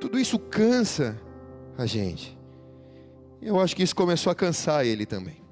Tudo 0.00 0.18
isso 0.18 0.38
cansa 0.38 1.18
a 1.76 1.86
gente. 1.86 2.36
Eu 3.40 3.60
acho 3.60 3.74
que 3.74 3.82
isso 3.82 3.94
começou 3.94 4.30
a 4.30 4.34
cansar 4.34 4.84
ele 4.84 5.06
também. 5.06 5.42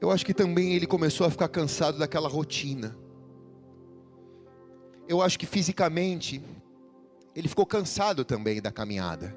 Eu 0.00 0.10
acho 0.10 0.26
que 0.26 0.34
também 0.34 0.74
ele 0.74 0.86
começou 0.86 1.26
a 1.26 1.30
ficar 1.30 1.48
cansado 1.48 1.98
daquela 1.98 2.28
rotina 2.28 3.01
eu 5.08 5.20
acho 5.20 5.38
que 5.38 5.46
fisicamente 5.46 6.42
ele 7.34 7.48
ficou 7.48 7.66
cansado 7.66 8.24
também 8.24 8.60
da 8.60 8.70
caminhada. 8.70 9.36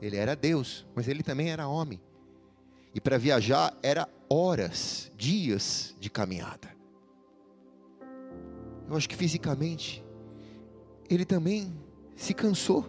Ele 0.00 0.16
era 0.16 0.36
Deus, 0.36 0.86
mas 0.94 1.08
ele 1.08 1.22
também 1.22 1.50
era 1.50 1.66
homem. 1.66 2.00
E 2.94 3.00
para 3.00 3.18
viajar 3.18 3.76
era 3.82 4.08
horas, 4.28 5.10
dias 5.16 5.94
de 5.98 6.10
caminhada. 6.10 6.74
Eu 8.88 8.96
acho 8.96 9.08
que 9.08 9.16
fisicamente 9.16 10.04
ele 11.08 11.24
também 11.24 11.74
se 12.14 12.32
cansou. 12.32 12.86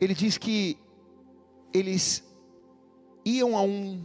Ele 0.00 0.14
diz 0.14 0.38
que 0.38 0.78
eles 1.72 2.24
iam 3.24 3.56
a 3.56 3.62
um 3.62 4.04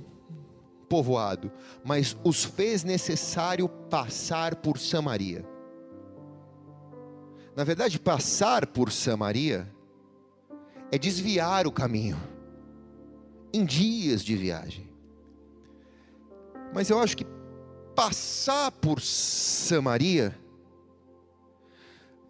povoado, 0.94 1.52
mas 1.84 2.16
os 2.24 2.44
fez 2.44 2.84
necessário 2.84 3.68
passar 3.68 4.58
por 4.58 4.78
Samaria. 4.78 5.44
Na 7.56 7.64
verdade, 7.64 8.00
passar 8.00 8.68
por 8.68 8.92
Samaria 8.92 9.68
é 10.92 10.98
desviar 11.00 11.66
o 11.66 11.72
caminho 11.72 12.16
em 13.52 13.66
dias 13.66 14.24
de 14.24 14.36
viagem. 14.36 14.88
Mas 16.72 16.92
eu 16.92 17.00
acho 17.00 17.18
que 17.18 17.26
passar 17.96 18.72
por 18.74 19.02
Samaria 19.02 20.40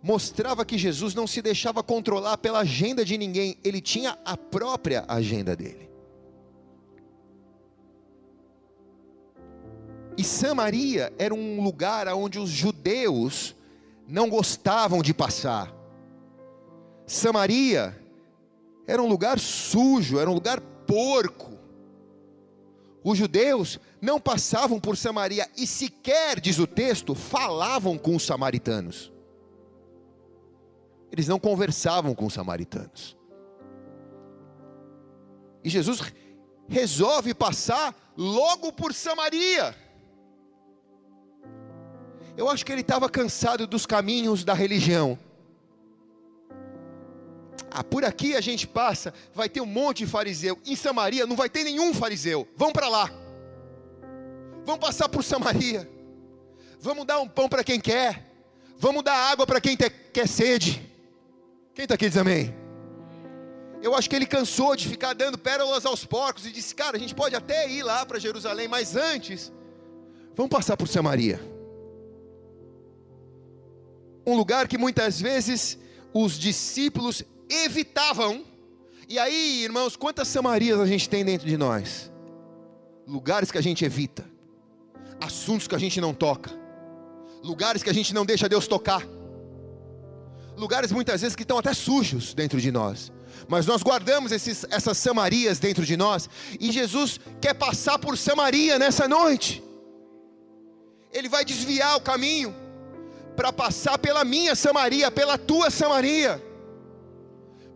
mostrava 0.02 0.64
que 0.64 0.78
Jesus 0.78 1.14
não 1.14 1.28
se 1.28 1.42
deixava 1.42 1.84
controlar 1.84 2.38
pela 2.38 2.60
agenda 2.60 3.04
de 3.04 3.18
ninguém, 3.18 3.58
ele 3.62 3.82
tinha 3.82 4.18
a 4.24 4.38
própria 4.38 5.04
agenda 5.06 5.54
dele. 5.54 5.93
E 10.18 10.24
Samaria 10.24 11.12
era 11.18 11.34
um 11.34 11.62
lugar 11.62 12.08
onde 12.10 12.40
os 12.40 12.50
judeus 12.50 13.56
não 14.08 14.30
gostavam 14.30 15.02
de 15.02 15.14
passar. 15.14 15.74
Samaria 17.06 18.00
era 18.86 19.02
um 19.02 19.08
lugar 19.08 19.40
sujo, 19.40 20.20
era 20.20 20.30
um 20.30 20.34
lugar 20.34 20.62
porco. 20.62 21.54
Os 23.04 23.18
judeus 23.18 23.80
não 24.02 24.20
passavam 24.20 24.80
por 24.80 24.96
Samaria 24.96 25.50
e 25.58 25.68
sequer, 25.68 26.40
diz 26.40 26.60
o 26.60 26.68
texto, 26.68 27.14
falavam 27.14 27.98
com 27.98 28.16
os 28.16 28.26
samaritanos. 28.26 29.12
Eles 31.12 31.28
não 31.28 31.40
conversavam 31.40 32.16
com 32.16 32.26
os 32.26 32.34
samaritanos. 32.34 33.18
E 35.64 35.70
Jesus 35.70 36.02
resolve 36.68 37.34
passar 37.34 37.96
logo 38.18 38.72
por 38.72 38.94
Samaria. 38.94 39.76
Eu 42.36 42.50
acho 42.50 42.66
que 42.66 42.72
ele 42.72 42.82
estava 42.82 43.10
cansado 43.10 43.68
dos 43.68 43.86
caminhos 43.86 44.44
da 44.44 44.54
religião. 44.54 45.18
Ah, 47.70 47.84
por 47.84 48.04
aqui 48.04 48.36
a 48.36 48.42
gente 48.42 48.68
passa, 48.68 49.14
vai 49.34 49.50
ter 49.50 49.62
um 49.62 49.66
monte 49.66 50.00
de 50.00 50.08
fariseu. 50.08 50.60
Em 50.66 50.76
Samaria 50.76 51.26
não 51.26 51.36
vai 51.36 51.50
ter 51.50 51.64
nenhum 51.64 51.94
fariseu. 51.94 52.48
Vão 52.56 52.72
para 52.72 52.88
lá. 52.88 53.12
Vamos 54.66 54.80
passar 54.80 55.10
por 55.10 55.24
Samaria. 55.24 55.90
Vamos 56.80 57.06
dar 57.06 57.20
um 57.20 57.28
pão 57.28 57.48
para 57.48 57.64
quem 57.64 57.80
quer. 57.80 58.32
Vamos 58.78 59.04
dar 59.04 59.16
água 59.32 59.46
para 59.46 59.62
quem 59.62 59.76
te, 59.76 59.90
quer 59.90 60.28
sede. 60.28 60.82
Quem 61.74 61.84
está 61.84 61.96
aqui 61.96 62.08
diz 62.08 62.18
amém? 62.18 62.54
Eu 63.82 63.96
acho 63.96 64.10
que 64.10 64.16
ele 64.16 64.26
cansou 64.26 64.76
de 64.76 64.88
ficar 64.88 65.14
dando 65.14 65.38
pérolas 65.38 65.86
aos 65.86 66.06
porcos 66.06 66.46
e 66.46 66.52
disse: 66.52 66.74
Cara, 66.74 66.98
a 66.98 67.00
gente 67.00 67.14
pode 67.14 67.36
até 67.36 67.70
ir 67.70 67.84
lá 67.84 68.06
para 68.06 68.20
Jerusalém, 68.20 68.68
mas 68.68 68.96
antes, 68.96 69.52
vamos 70.36 70.50
passar 70.50 70.78
por 70.78 70.88
Samaria. 70.88 71.53
Um 74.26 74.36
lugar 74.36 74.68
que 74.68 74.78
muitas 74.78 75.20
vezes 75.20 75.78
os 76.14 76.38
discípulos 76.38 77.24
evitavam. 77.50 78.46
E 79.10 79.20
aí, 79.20 79.64
irmãos, 79.64 79.96
quantas 79.96 80.28
Samarias 80.28 80.80
a 80.80 80.86
gente 80.86 81.10
tem 81.10 81.26
dentro 81.26 81.48
de 81.48 81.58
nós? 81.58 82.12
Lugares 83.06 83.52
que 83.52 83.58
a 83.58 83.62
gente 83.62 83.84
evita, 83.84 84.26
assuntos 85.20 85.68
que 85.68 85.76
a 85.76 85.80
gente 85.80 86.00
não 86.00 86.14
toca, 86.14 86.52
lugares 87.44 87.84
que 87.84 87.90
a 87.90 87.94
gente 87.94 88.14
não 88.14 88.26
deixa 88.26 88.48
Deus 88.48 88.66
tocar, 88.66 89.06
lugares 90.56 90.92
muitas 90.92 91.22
vezes 91.22 91.36
que 91.36 91.42
estão 91.42 91.58
até 91.58 91.74
sujos 91.74 92.34
dentro 92.34 92.62
de 92.62 92.72
nós, 92.72 93.12
mas 93.50 93.66
nós 93.66 93.84
guardamos 93.84 94.32
esses, 94.32 94.66
essas 94.70 94.98
Samarias 94.98 95.60
dentro 95.60 95.86
de 95.86 95.98
nós, 95.98 96.30
e 96.58 96.72
Jesus 96.72 97.20
quer 97.42 97.54
passar 97.54 98.00
por 98.00 98.18
Samaria 98.18 98.80
nessa 98.80 99.06
noite, 99.06 99.62
Ele 101.12 101.28
vai 101.28 101.44
desviar 101.44 101.98
o 101.98 102.02
caminho, 102.02 102.56
para 103.36 103.52
passar 103.52 103.98
pela 103.98 104.24
minha 104.24 104.56
Samaria, 104.56 105.12
pela 105.12 105.38
tua 105.38 105.70
Samaria. 105.70 106.42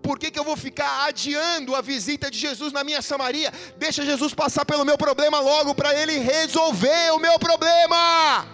Por 0.02 0.18
que, 0.18 0.32
que 0.32 0.40
eu 0.40 0.44
vou 0.44 0.56
ficar 0.56 1.06
adiando 1.06 1.76
a 1.76 1.82
visita 1.82 2.32
de 2.32 2.38
Jesus 2.38 2.72
na 2.72 2.84
minha 2.84 3.02
Samaria? 3.02 3.52
Deixa 3.78 4.06
Jesus 4.06 4.34
passar 4.34 4.64
pelo 4.66 4.86
meu 4.86 4.98
problema 4.98 5.40
logo, 5.40 5.76
para 5.76 5.94
Ele 5.94 6.18
resolver 6.20 7.12
o 7.14 7.20
meu 7.20 7.38
problema. 7.38 8.48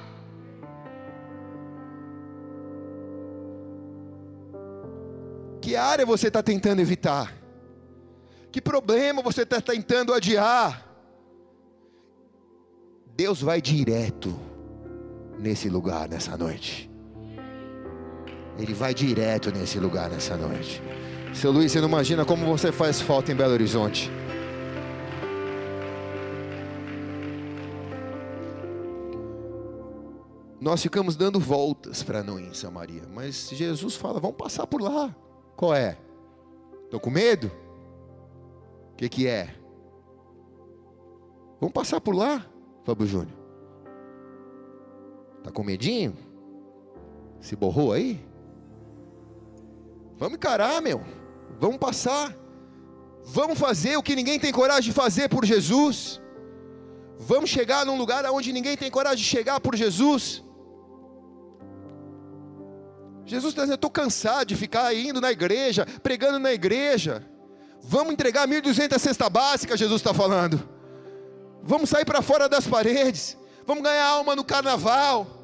Que 5.61 5.75
área 5.75 6.05
você 6.05 6.27
está 6.27 6.41
tentando 6.41 6.81
evitar? 6.81 7.33
Que 8.51 8.59
problema 8.59 9.21
você 9.21 9.43
está 9.43 9.61
tentando 9.61 10.13
adiar? 10.13 10.85
Deus 13.15 13.41
vai 13.41 13.61
direto 13.61 14.37
nesse 15.37 15.69
lugar, 15.69 16.09
nessa 16.09 16.35
noite. 16.35 16.92
Ele 18.57 18.73
vai 18.73 18.93
direto 18.93 19.51
nesse 19.51 19.79
lugar 19.79 20.09
nessa 20.09 20.37
noite. 20.37 20.81
Seu 21.33 21.51
Luiz, 21.51 21.71
você 21.71 21.81
não 21.81 21.87
imagina 21.87 22.23
como 22.23 22.45
você 22.45 22.71
faz 22.71 23.01
falta 23.01 23.31
em 23.31 23.35
Belo 23.35 23.53
Horizonte. 23.53 24.11
Nós 30.61 30.81
ficamos 30.81 31.15
dando 31.15 31.39
voltas 31.39 32.03
para 32.03 32.23
não 32.23 32.39
ir 32.39 32.47
em 32.47 32.53
Samaria, 32.53 33.03
mas 33.11 33.49
Jesus 33.49 33.95
fala: 33.95 34.19
vamos 34.19 34.37
passar 34.37 34.65
por 34.67 34.81
lá. 34.81 35.13
Qual 35.57 35.73
é? 35.73 35.97
Estou 36.85 36.99
com 36.99 37.09
medo? 37.09 37.51
O 38.93 38.95
que, 38.95 39.09
que 39.09 39.27
é? 39.27 39.53
Vamos 41.59 41.73
passar 41.73 41.99
por 41.99 42.15
lá, 42.15 42.45
Fábio 42.85 43.07
Júnior. 43.07 43.37
Está 45.39 45.51
com 45.51 45.63
medinho? 45.63 46.15
Se 47.41 47.55
borrou 47.55 47.91
aí? 47.91 48.23
Vamos 50.17 50.35
encarar, 50.35 50.81
meu. 50.81 51.03
Vamos 51.59 51.77
passar. 51.77 52.35
Vamos 53.25 53.57
fazer 53.57 53.97
o 53.97 54.03
que 54.03 54.15
ninguém 54.15 54.39
tem 54.39 54.51
coragem 54.51 54.91
de 54.91 54.91
fazer 54.91 55.29
por 55.29 55.45
Jesus. 55.45 56.21
Vamos 57.19 57.49
chegar 57.49 57.85
num 57.85 57.97
lugar 57.97 58.25
onde 58.25 58.51
ninguém 58.51 58.75
tem 58.75 58.91
coragem 58.91 59.23
de 59.23 59.29
chegar 59.29 59.59
por 59.59 59.75
Jesus. 59.75 60.43
Jesus 63.25 63.51
está 63.51 63.61
dizendo: 63.61 63.75
estou 63.75 63.89
cansado 63.89 64.47
de 64.47 64.55
ficar 64.55 64.93
indo 64.93 65.21
na 65.21 65.31
igreja, 65.31 65.85
pregando 66.01 66.39
na 66.39 66.51
igreja. 66.51 67.25
Vamos 67.81 68.13
entregar 68.13 68.47
1.200 68.47 68.97
cesta 68.99 69.29
básica, 69.29 69.77
Jesus 69.77 70.01
está 70.01 70.13
falando. 70.13 70.67
Vamos 71.61 71.89
sair 71.89 72.05
para 72.05 72.21
fora 72.21 72.49
das 72.49 72.67
paredes. 72.67 73.37
Vamos 73.65 73.83
ganhar 73.83 74.05
alma 74.05 74.35
no 74.35 74.43
carnaval. 74.43 75.42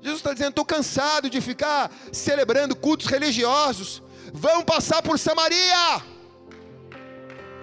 Jesus 0.00 0.18
está 0.18 0.32
dizendo: 0.32 0.50
estou 0.50 0.64
cansado 0.64 1.28
de 1.28 1.40
ficar 1.40 1.90
celebrando 2.12 2.74
cultos 2.76 3.06
religiosos. 3.06 4.02
Vão 4.32 4.62
passar 4.62 5.02
por 5.02 5.18
Samaria. 5.18 6.02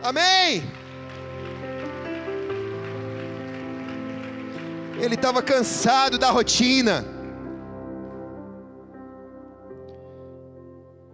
Amém. 0.03 0.63
Ele 4.99 5.15
estava 5.15 5.41
cansado 5.41 6.17
da 6.17 6.29
rotina. 6.29 7.05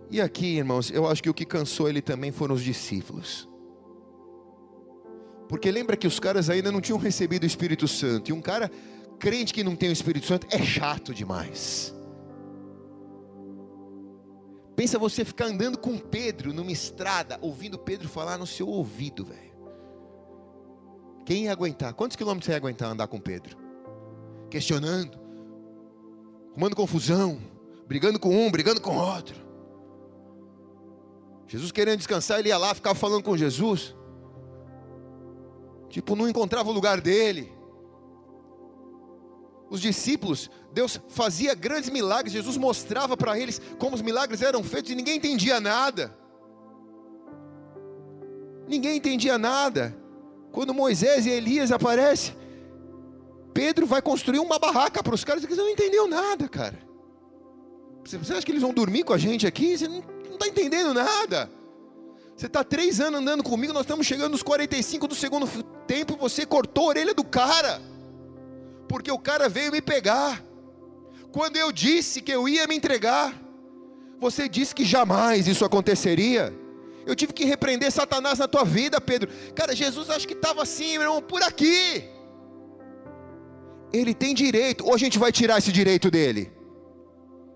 E 0.10 0.20
aqui, 0.20 0.58
irmãos, 0.58 0.92
eu 0.92 1.08
acho 1.08 1.24
que 1.24 1.30
o 1.30 1.34
que 1.34 1.46
cansou 1.46 1.88
ele 1.88 2.02
também 2.02 2.32
foram 2.32 2.54
os 2.54 2.62
discípulos. 2.62 3.48
Porque 5.48 5.72
lembra 5.72 5.98
que 5.98 6.06
os 6.06 6.20
caras 6.20 6.50
ainda 6.50 6.72
não 6.72 6.82
tinham 6.82 7.00
recebido 7.00 7.44
o 7.44 7.48
Espírito 7.48 7.88
Santo. 7.88 8.30
E 8.30 8.34
um 8.34 8.42
cara 8.42 8.70
crente 9.22 9.54
que 9.54 9.64
não 9.64 9.76
tem 9.76 9.90
o 9.90 9.94
Espírito 9.94 10.26
Santo 10.26 10.48
é 10.50 10.58
chato 10.58 11.14
demais. 11.14 11.94
Pensa 14.76 14.98
você 14.98 15.24
ficar 15.24 15.46
andando 15.46 15.78
com 15.78 15.96
Pedro 16.00 16.52
numa 16.52 16.72
estrada, 16.72 17.38
ouvindo 17.40 17.78
Pedro 17.78 18.10
falar 18.10 18.40
no 18.40 18.48
seu 18.48 18.68
ouvido, 18.68 19.24
velho. 19.24 19.52
Quem 21.24 21.44
ia 21.44 21.52
aguentar? 21.52 21.94
Quantos 21.94 22.18
quilômetros 22.18 22.48
você 22.48 22.54
ia 22.54 22.58
aguentar 22.58 22.90
andar 22.90 23.08
com 23.08 23.20
Pedro? 23.20 23.56
Questionando, 24.50 25.20
arrumando 26.50 26.76
confusão, 26.76 27.40
brigando 27.88 28.20
com 28.20 28.36
um, 28.36 28.50
brigando 28.50 28.82
com 28.82 28.98
outro. 28.98 29.40
Jesus 31.48 31.72
querendo 31.72 32.00
descansar, 32.00 32.40
ele 32.40 32.50
ia 32.50 32.58
lá, 32.58 32.74
ficava 32.74 32.96
falando 32.96 33.22
com 33.22 33.38
Jesus. 33.38 33.96
Tipo, 35.90 36.16
não 36.16 36.28
encontrava 36.28 36.70
o 36.70 36.74
lugar 36.74 37.00
dele 37.00 37.61
os 39.72 39.80
discípulos, 39.80 40.52
Deus 40.74 41.00
fazia 41.08 41.56
grandes 41.56 41.90
milagres, 41.90 42.34
Jesus 42.34 42.58
mostrava 42.58 43.16
para 43.16 43.40
eles 43.40 43.62
como 43.80 43.96
os 43.96 44.02
milagres 44.02 44.42
eram 44.42 44.62
feitos 44.62 44.92
e 44.92 44.96
ninguém 44.96 45.16
entendia 45.16 45.62
nada. 45.62 46.14
Ninguém 48.68 48.98
entendia 48.98 49.38
nada. 49.38 49.98
Quando 50.52 50.74
Moisés 50.74 51.26
e 51.26 51.30
Elias 51.30 51.72
aparecem, 51.72 52.36
Pedro 53.54 53.86
vai 53.86 54.02
construir 54.02 54.40
uma 54.40 54.60
barraca 54.60 55.02
para 55.02 55.16
os 55.16 55.24
caras, 55.24 55.42
eles 55.42 55.58
não 55.58 55.70
entenderam 55.70 56.10
nada, 56.10 56.50
cara. 56.50 56.78
Você 58.04 58.18
acha 58.34 58.46
que 58.46 58.52
eles 58.52 58.62
vão 58.62 58.74
dormir 58.74 59.06
com 59.06 59.14
a 59.14 59.18
gente 59.18 59.48
aqui? 59.48 59.78
Você 59.78 59.88
não 59.88 60.04
está 60.34 60.50
entendendo 60.50 60.94
nada. 60.94 61.50
Você 62.36 62.48
está 62.48 62.62
três 62.62 63.00
anos 63.00 63.22
andando 63.22 63.42
comigo, 63.42 63.72
nós 63.72 63.84
estamos 63.84 64.06
chegando 64.06 64.34
nos 64.34 64.44
45 64.44 65.08
do 65.08 65.16
segundo 65.16 65.48
tempo, 65.88 66.18
você 66.18 66.46
cortou 66.46 66.86
a 66.86 66.88
orelha 66.88 67.14
do 67.14 67.24
cara 67.24 67.82
porque 68.92 69.12
o 69.18 69.18
cara 69.18 69.48
veio 69.48 69.72
me 69.72 69.82
pegar. 69.82 70.44
Quando 71.32 71.56
eu 71.56 71.72
disse 71.72 72.22
que 72.22 72.34
eu 72.38 72.42
ia 72.54 72.68
me 72.68 72.76
entregar, 72.76 73.34
você 74.20 74.50
disse 74.50 74.76
que 74.76 74.84
jamais 74.84 75.48
isso 75.48 75.64
aconteceria. 75.64 76.54
Eu 77.06 77.16
tive 77.16 77.32
que 77.32 77.46
repreender 77.46 77.90
Satanás 77.90 78.38
na 78.38 78.50
tua 78.50 78.66
vida, 78.66 79.00
Pedro. 79.00 79.30
Cara, 79.56 79.74
Jesus 79.74 80.10
acho 80.10 80.28
que 80.28 80.34
estava 80.34 80.62
assim, 80.62 80.92
meu 80.98 81.04
irmão, 81.04 81.22
por 81.22 81.42
aqui. 81.42 82.04
Ele 83.94 84.14
tem 84.14 84.34
direito, 84.36 84.86
ou 84.86 84.94
a 84.94 84.98
gente 84.98 85.18
vai 85.18 85.32
tirar 85.32 85.58
esse 85.60 85.72
direito 85.72 86.12
dele? 86.12 86.52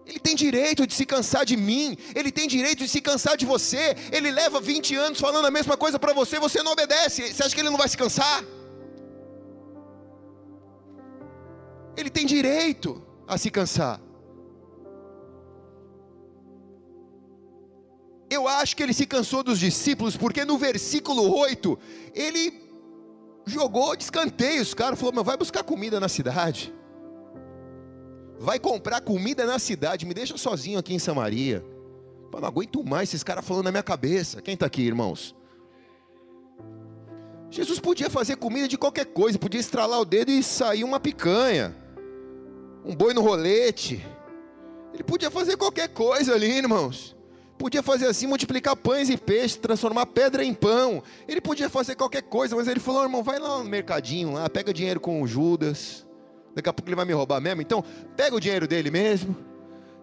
Ele 0.06 0.19
tem 0.19 0.36
direito 0.36 0.88
de 0.88 0.93
se 0.93 1.06
cansar 1.06 1.43
de 1.45 1.58
mim, 1.58 1.98
ele 2.15 2.32
tem 2.32 2.48
direito 2.48 2.80
de 2.86 2.88
se 2.88 3.02
cansar 3.02 3.36
de 3.36 3.45
você. 3.45 3.93
Ele 4.10 4.32
leva 4.32 4.62
20 4.62 4.95
anos 4.95 5.19
falando 5.19 5.48
a 5.48 5.52
mesma 5.52 5.76
coisa 5.76 6.00
para 6.00 6.13
você, 6.13 6.39
você 6.39 6.63
não 6.63 6.71
obedece. 6.71 7.34
Você 7.34 7.43
acha 7.43 7.54
que 7.54 7.60
ele 7.60 7.69
não 7.69 7.78
vai 7.78 7.89
se 7.89 7.98
cansar? 7.98 8.41
Ele 12.06 12.12
tem 12.12 12.24
direito 12.28 13.02
a 13.28 13.36
se 13.36 13.50
cansar. 13.50 14.00
Eu 18.30 18.48
acho 18.48 18.78
que 18.78 18.84
ele 18.84 18.94
se 18.94 19.08
cansou 19.08 19.41
dos 19.41 19.58
discípulos, 19.58 20.15
porque 20.15 20.46
no 20.46 20.56
versículo 20.56 21.36
8, 21.36 21.80
ele 22.13 22.54
jogou 23.48 23.96
de 23.96 24.04
escanteio. 24.04 24.62
Os 24.62 24.76
caras 24.76 25.00
falou: 25.00 25.24
vai 25.24 25.36
buscar 25.36 25.63
comida 25.63 26.00
na 26.00 26.08
cidade. 26.08 26.72
Vai 28.38 28.60
comprar 28.60 29.02
comida 29.02 29.44
na 29.48 29.58
cidade. 29.58 30.06
Me 30.06 30.13
deixa 30.13 30.38
sozinho 30.38 30.78
aqui 30.78 30.94
em 30.94 31.00
Samaria. 31.00 31.65
Eu 32.32 32.39
não 32.39 32.48
aguento 32.48 32.84
mais 32.84 33.10
esses 33.10 33.24
caras 33.24 33.44
falando 33.44 33.65
na 33.65 33.72
minha 33.72 33.82
cabeça. 33.82 34.44
Quem 34.44 34.54
está 34.54 34.68
aqui, 34.68 34.84
irmãos? 34.84 35.36
Jesus 37.50 37.80
podia 37.80 38.12
fazer 38.12 38.36
comida 38.36 38.68
de 38.68 38.78
qualquer 38.78 39.08
coisa, 39.08 39.39
podia 39.39 39.60
estralar 39.60 40.00
o 40.00 40.06
dedo 40.06 40.30
e 40.30 40.44
sair 40.44 40.84
uma 40.84 41.00
picanha 41.00 41.84
um 42.86 42.95
boi 42.95 43.13
no 43.13 43.21
rolete. 43.21 44.06
Ele 44.93 45.04
podia 45.04 45.32
fazer 45.32 45.58
qualquer 45.58 45.89
coisa 45.89 46.34
ali, 46.34 46.52
irmãos. 46.52 47.15
podia 47.58 47.82
fazer 47.82 48.08
assim, 48.08 48.28
multiplicar 48.28 48.76
pães 48.76 49.10
e 49.10 49.17
peixes, 49.17 49.58
transformar 49.58 50.06
pedra 50.06 50.43
em 50.43 50.54
pão. 50.54 51.02
Ele 51.28 51.41
podia 51.41 51.69
fazer 51.69 51.95
qualquer 51.95 52.21
coisa, 52.21 52.56
mas 52.56 52.67
ele 52.67 52.80
falou: 52.80 53.04
irmão, 53.04 53.24
vai 53.24 53.39
lá 53.39 53.58
no 53.58 53.65
mercadinho, 53.65 54.34
lá, 54.34 54.50
pega 54.50 54.74
dinheiro 54.74 55.00
com 55.00 55.21
o 55.21 55.28
Judas. 55.28 56.06
Daqui 56.54 56.69
a 56.69 56.74
pouco 56.74 56.88
ele 56.88 56.95
vai 56.95 57.06
me 57.06 57.13
roubar 57.13 57.41
mesmo. 57.41 57.62
Então, 57.62 57.84
pega 58.15 58.36
o 58.36 58.39
dinheiro 58.39 58.67
dele 58.67 58.89
mesmo 58.89 59.36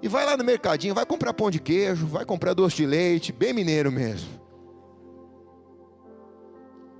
e 0.02 0.08
vai 0.08 0.26
lá 0.26 0.36
no 0.36 0.44
mercadinho, 0.44 0.94
vai 0.94 1.06
comprar 1.06 1.32
pão 1.32 1.50
de 1.50 1.60
queijo, 1.60 2.06
vai 2.06 2.24
comprar 2.24 2.52
doce 2.52 2.76
de 2.76 2.84
leite, 2.84 3.32
bem 3.32 3.52
mineiro 3.52 3.90
mesmo. 3.90 4.28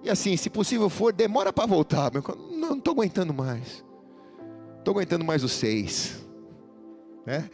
E 0.02 0.08
assim, 0.10 0.36
se 0.36 0.48
possível 0.48 0.88
for, 0.88 1.12
demora 1.12 1.52
para 1.52 1.66
voltar. 1.66 2.10
Não 2.50 2.78
estou 2.78 2.92
aguentando 2.92 3.34
mais. 3.34 3.84
Estou 4.82 4.94
aguentando 4.94 5.24
mais 5.24 5.44
os 5.44 5.52
seis. 5.52 6.26
Né? 7.24 7.48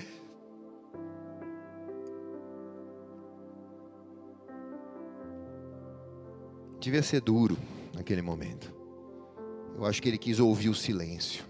Devia 6.80 7.02
ser 7.02 7.20
duro 7.20 7.54
naquele 7.94 8.22
momento. 8.22 8.74
Eu 9.76 9.84
acho 9.84 10.00
que 10.00 10.08
ele 10.08 10.16
quis 10.16 10.40
ouvir 10.40 10.70
o 10.70 10.74
silêncio. 10.74 11.44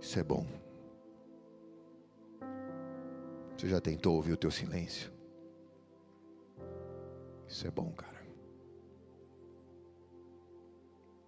Isso 0.00 0.18
é 0.18 0.24
bom. 0.24 0.44
Você 3.56 3.68
já 3.68 3.80
tentou 3.80 4.16
ouvir 4.16 4.32
o 4.32 4.36
teu 4.36 4.50
silêncio? 4.50 5.08
Isso 7.46 7.64
é 7.64 7.70
bom, 7.70 7.92
cara. 7.92 8.13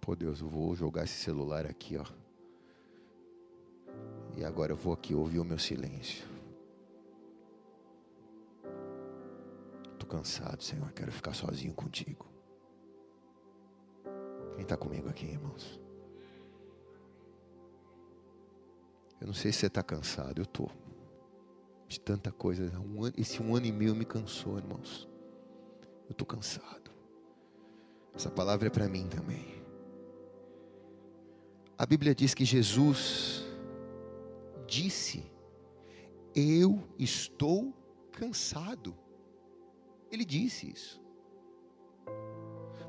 Pô, 0.07 0.15
Deus, 0.15 0.41
eu 0.41 0.49
vou 0.49 0.73
jogar 0.73 1.03
esse 1.03 1.15
celular 1.15 1.67
aqui, 1.67 1.97
ó. 1.97 2.05
E 4.37 4.45
agora 4.45 4.71
eu 4.71 4.77
vou 4.77 4.93
aqui 4.93 5.13
ouvir 5.13 5.41
o 5.41 5.45
meu 5.45 5.59
silêncio. 5.59 6.25
Estou 9.95 10.09
cansado, 10.09 10.63
Senhor. 10.63 10.93
Quero 10.93 11.11
ficar 11.11 11.35
sozinho 11.35 11.75
contigo. 11.75 12.25
Quem 14.55 14.63
está 14.63 14.77
comigo 14.77 15.09
aqui, 15.09 15.27
irmãos? 15.27 15.81
Eu 19.21 19.27
não 19.27 19.35
sei 19.35 19.51
se 19.51 19.59
você 19.59 19.67
está 19.67 19.83
cansado, 19.83 20.39
eu 20.39 20.45
estou. 20.45 20.71
De 21.89 21.99
tanta 21.99 22.31
coisa. 22.31 22.71
esse 23.17 23.43
um 23.43 23.57
ano 23.57 23.67
e 23.67 23.73
meio 23.73 23.97
me 23.97 24.05
cansou, 24.05 24.57
irmãos. 24.57 25.09
Eu 26.05 26.13
estou 26.13 26.25
cansado. 26.25 26.93
Essa 28.15 28.31
palavra 28.31 28.69
é 28.69 28.71
para 28.71 28.89
mim 28.89 29.09
também. 29.09 29.56
A 31.79 31.85
Bíblia 31.85 32.15
diz 32.15 32.33
que 32.33 32.45
Jesus 32.45 33.45
disse: 34.67 35.31
Eu 36.35 36.83
estou 36.99 37.75
cansado. 38.13 38.97
Ele 40.11 40.25
disse 40.25 40.71
isso. 40.73 41.03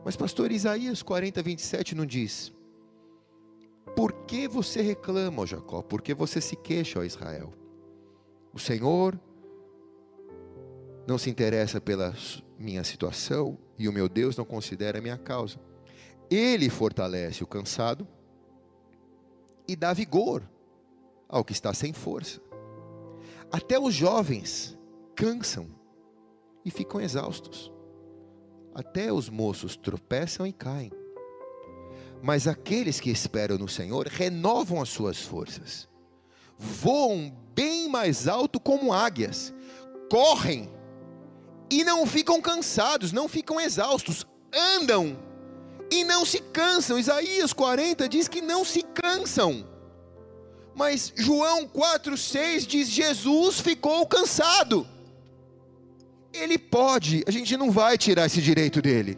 Mas, 0.05 0.15
pastor 0.15 0.51
Isaías 0.51 1.03
40, 1.03 1.43
27 1.43 1.95
não 1.95 2.05
diz: 2.05 2.53
Por 3.93 4.13
que 4.25 4.47
você 4.47 4.81
reclama, 4.81 5.41
ó 5.41 5.45
Jacó? 5.45 5.81
Por 5.81 6.01
que 6.01 6.13
você 6.13 6.39
se 6.39 6.55
queixa, 6.55 6.99
ó 6.99 7.03
Israel? 7.03 7.53
O 8.53 8.59
Senhor 8.59 9.19
não 11.05 11.17
se 11.17 11.29
interessa 11.29 11.81
pela 11.81 12.15
minha 12.57 12.85
situação 12.85 13.57
e 13.77 13.89
o 13.89 13.93
meu 13.93 14.07
Deus 14.07 14.37
não 14.37 14.45
considera 14.45 14.99
a 14.99 15.01
minha 15.01 15.17
causa. 15.17 15.59
Ele 16.29 16.69
fortalece 16.69 17.43
o 17.43 17.47
cansado 17.47 18.07
e 19.67 19.75
dá 19.75 19.93
vigor 19.93 20.43
ao 21.27 21.43
que 21.43 21.51
está 21.51 21.73
sem 21.73 21.93
força. 21.93 22.41
Até 23.51 23.79
os 23.79 23.93
jovens 23.93 24.77
cansam 25.15 25.67
e 26.63 26.71
ficam 26.71 27.01
exaustos. 27.01 27.71
Até 28.73 29.11
os 29.11 29.29
moços 29.29 29.75
tropeçam 29.75 30.45
e 30.45 30.53
caem. 30.53 30.91
Mas 32.21 32.47
aqueles 32.47 32.99
que 32.99 33.09
esperam 33.09 33.57
no 33.57 33.67
Senhor 33.67 34.07
renovam 34.07 34.81
as 34.81 34.89
suas 34.89 35.21
forças, 35.21 35.87
voam 36.57 37.35
bem 37.53 37.87
mais 37.87 38.27
alto 38.27 38.59
como 38.59 38.91
águias, 38.91 39.53
correm 40.09 40.69
e 41.69 41.83
não 41.83 42.05
ficam 42.05 42.41
cansados, 42.41 43.11
não 43.11 43.27
ficam 43.27 43.59
exaustos, 43.59 44.25
andam 44.53 45.26
e 45.91 46.03
não 46.03 46.25
se 46.25 46.39
cansam. 46.39 46.99
Isaías 46.99 47.53
40 47.53 48.07
diz 48.09 48.27
que 48.27 48.41
não 48.41 48.63
se 48.65 48.83
cansam. 48.83 49.67
Mas 50.75 51.11
João 51.15 51.67
4,6 51.67 52.65
diz: 52.65 52.89
Jesus 52.89 53.59
ficou 53.59 54.05
cansado. 54.05 54.87
Ele 56.33 56.57
pode, 56.57 57.23
a 57.27 57.31
gente 57.31 57.57
não 57.57 57.71
vai 57.71 57.97
tirar 57.97 58.25
esse 58.25 58.41
direito 58.41 58.81
dele. 58.81 59.17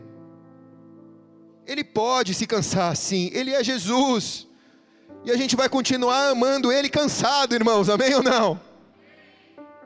Ele 1.65 1.83
pode 1.83 2.33
se 2.33 2.47
cansar 2.47 2.95
sim, 2.95 3.29
ele 3.33 3.53
é 3.53 3.63
Jesus. 3.63 4.47
E 5.25 5.31
a 5.31 5.37
gente 5.37 5.55
vai 5.55 5.67
continuar 5.67 6.29
amando 6.29 6.71
ele 6.71 6.89
cansado, 6.89 7.53
irmãos, 7.53 7.89
amém 7.89 8.15
ou 8.15 8.23
não? 8.23 8.69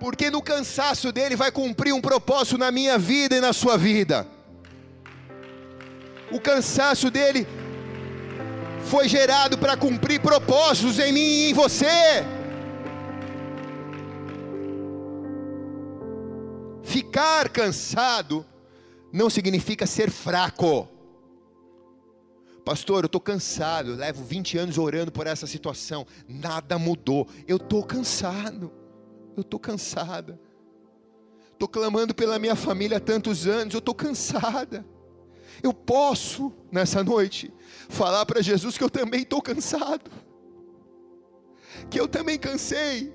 porque 0.04 0.30
no 0.30 0.42
cansaço 0.42 1.14
dele 1.14 1.34
vai 1.34 1.50
cumprir 1.50 1.94
um 1.94 2.02
propósito 2.02 2.58
na 2.58 2.70
minha 2.72 2.98
vida 2.98 3.38
e 3.38 3.40
na 3.40 3.54
sua 3.54 3.78
vida. 3.78 4.28
O 6.34 6.40
cansaço 6.40 7.12
dele 7.12 7.48
foi 8.86 9.08
gerado 9.08 9.58
para 9.58 9.78
cumprir 9.78 10.20
propósitos 10.20 11.00
em 11.00 11.12
mim 11.14 11.20
e 11.20 11.50
em 11.52 11.54
você. 11.54 12.26
Ficar 16.82 17.50
cansado 17.50 18.46
não 19.12 19.30
significa 19.30 19.86
ser 19.86 20.10
fraco. 20.10 20.90
Pastor, 22.66 23.04
eu 23.04 23.08
estou 23.08 23.22
cansado, 23.22 23.92
eu 23.92 23.96
levo 23.96 24.24
20 24.24 24.58
anos 24.58 24.78
orando 24.78 25.12
por 25.12 25.28
essa 25.28 25.46
situação, 25.46 26.08
nada 26.28 26.80
mudou, 26.80 27.28
eu 27.48 27.58
estou 27.58 27.84
cansado 27.84 28.72
eu 29.36 29.42
estou 29.42 29.60
cansada. 29.60 30.40
Estou 31.52 31.68
clamando 31.68 32.14
pela 32.14 32.40
minha 32.40 32.56
família 32.56 32.98
há 32.98 33.00
tantos 33.00 33.48
anos, 33.48 33.74
eu 33.74 33.80
estou 33.80 33.96
cansada. 33.96 34.86
Eu 35.62 35.74
posso, 35.74 36.52
nessa 36.72 37.04
noite, 37.04 37.54
falar 37.90 38.26
para 38.26 38.42
Jesus 38.42 38.78
que 38.78 38.84
eu 38.84 38.90
também 38.90 39.22
estou 39.22 39.42
cansado, 39.42 40.10
que 41.90 42.00
eu 42.00 42.08
também 42.08 42.38
cansei. 42.38 43.14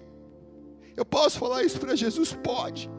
Eu 0.96 1.04
posso 1.04 1.38
falar 1.38 1.62
isso 1.62 1.78
para 1.78 1.96
Jesus? 1.96 2.32
Pode. 2.32 2.90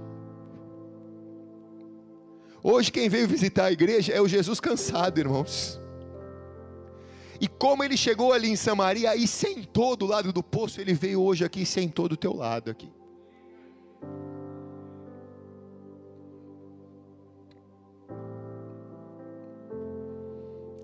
Hoje, 2.61 2.91
quem 2.91 3.07
veio 3.07 3.27
visitar 3.27 3.65
a 3.65 3.71
igreja 3.71 4.13
é 4.13 4.21
o 4.21 4.27
Jesus 4.27 4.59
cansado, 4.59 5.19
irmãos. 5.19 5.79
E 7.41 7.47
como 7.47 7.83
ele 7.83 7.95
chegou 7.95 8.33
ali 8.33 8.49
em 8.49 8.55
Samaria 8.55 9.15
e 9.15 9.25
sentou 9.25 9.95
do 9.95 10.05
lado 10.05 10.33
do 10.33 10.43
poço, 10.43 10.81
ele 10.81 10.93
veio 10.93 11.21
hoje 11.21 11.45
aqui 11.45 11.61
e 11.61 11.65
sentou 11.65 12.09
do 12.09 12.17
teu 12.17 12.33
lado 12.33 12.69
aqui. 12.69 12.91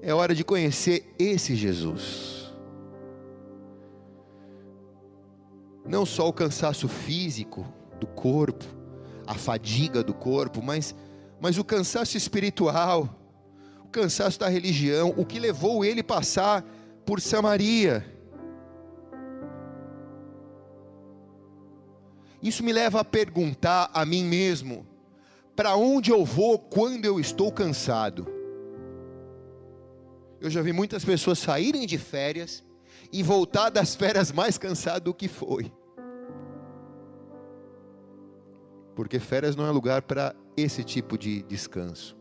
É 0.07 0.13
hora 0.13 0.35
de 0.35 0.43
conhecer 0.43 1.15
esse 1.17 1.55
Jesus. 1.55 2.53
Não 5.83 6.05
só 6.05 6.29
o 6.29 6.33
cansaço 6.33 6.87
físico 6.87 7.65
do 7.99 8.05
corpo, 8.05 8.63
a 9.25 9.33
fadiga 9.33 10.03
do 10.03 10.13
corpo, 10.13 10.61
mas, 10.61 10.93
mas 11.41 11.57
o 11.57 11.63
cansaço 11.63 12.15
espiritual, 12.15 13.19
o 13.83 13.87
cansaço 13.87 14.39
da 14.39 14.47
religião, 14.47 15.11
o 15.17 15.25
que 15.25 15.39
levou 15.39 15.83
ele 15.83 16.03
passar 16.03 16.63
por 17.03 17.19
Samaria. 17.19 18.05
Isso 22.43 22.63
me 22.63 22.71
leva 22.71 22.99
a 22.99 23.03
perguntar 23.03 23.89
a 23.91 24.05
mim 24.05 24.23
mesmo: 24.23 24.85
para 25.55 25.75
onde 25.75 26.11
eu 26.11 26.23
vou 26.23 26.59
quando 26.59 27.05
eu 27.05 27.19
estou 27.19 27.51
cansado? 27.51 28.34
Eu 30.39 30.49
já 30.49 30.61
vi 30.61 30.73
muitas 30.73 31.03
pessoas 31.03 31.39
saírem 31.39 31.85
de 31.85 31.97
férias 31.97 32.63
e 33.11 33.23
voltar 33.23 33.69
das 33.69 33.95
férias 33.95 34.31
mais 34.31 34.57
cansado 34.57 35.05
do 35.05 35.13
que 35.13 35.27
foi. 35.27 35.71
Porque 38.95 39.19
férias 39.19 39.55
não 39.55 39.65
é 39.65 39.71
lugar 39.71 40.01
para 40.01 40.35
esse 40.55 40.83
tipo 40.83 41.17
de 41.17 41.43
descanso. 41.43 42.15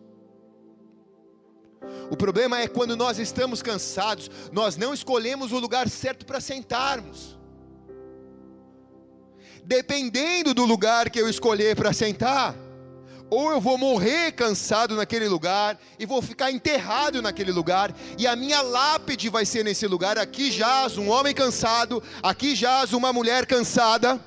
O 2.10 2.16
problema 2.16 2.58
é 2.60 2.68
quando 2.68 2.96
nós 2.96 3.18
estamos 3.18 3.62
cansados, 3.62 4.30
nós 4.52 4.76
não 4.76 4.92
escolhemos 4.92 5.52
o 5.52 5.58
lugar 5.58 5.88
certo 5.88 6.26
para 6.26 6.40
sentarmos. 6.40 7.38
Dependendo 9.64 10.52
do 10.52 10.64
lugar 10.64 11.08
que 11.08 11.20
eu 11.20 11.28
escolher 11.28 11.74
para 11.74 11.92
sentar, 11.92 12.54
ou 13.30 13.50
eu 13.50 13.60
vou 13.60 13.76
morrer 13.76 14.32
cansado 14.32 14.94
naquele 14.96 15.28
lugar 15.28 15.78
e 15.98 16.06
vou 16.06 16.22
ficar 16.22 16.52
enterrado 16.52 17.20
naquele 17.20 17.50
lugar, 17.50 17.94
e 18.18 18.26
a 18.26 18.36
minha 18.36 18.62
lápide 18.62 19.28
vai 19.28 19.44
ser 19.44 19.64
nesse 19.64 19.86
lugar. 19.86 20.18
Aqui 20.18 20.50
jaz 20.50 20.96
um 20.98 21.08
homem 21.08 21.34
cansado, 21.34 22.02
aqui 22.22 22.54
jaz 22.54 22.92
uma 22.92 23.12
mulher 23.12 23.46
cansada. 23.46 24.20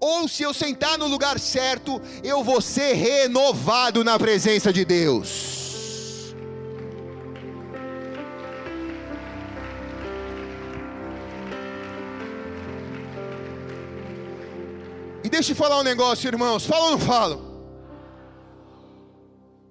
ou 0.00 0.28
se 0.28 0.42
eu 0.42 0.52
sentar 0.52 0.98
no 0.98 1.06
lugar 1.06 1.38
certo, 1.38 2.00
eu 2.22 2.44
vou 2.44 2.60
ser 2.60 2.92
renovado 2.94 4.04
na 4.04 4.18
presença 4.18 4.72
de 4.72 4.84
Deus. 4.84 5.56
E 15.24 15.28
deixa 15.28 15.52
eu 15.52 15.56
falar 15.56 15.80
um 15.80 15.82
negócio, 15.82 16.28
irmãos. 16.28 16.64
Fala 16.64 16.84
ou 16.84 16.90
não 16.92 16.98
falo? 17.00 17.45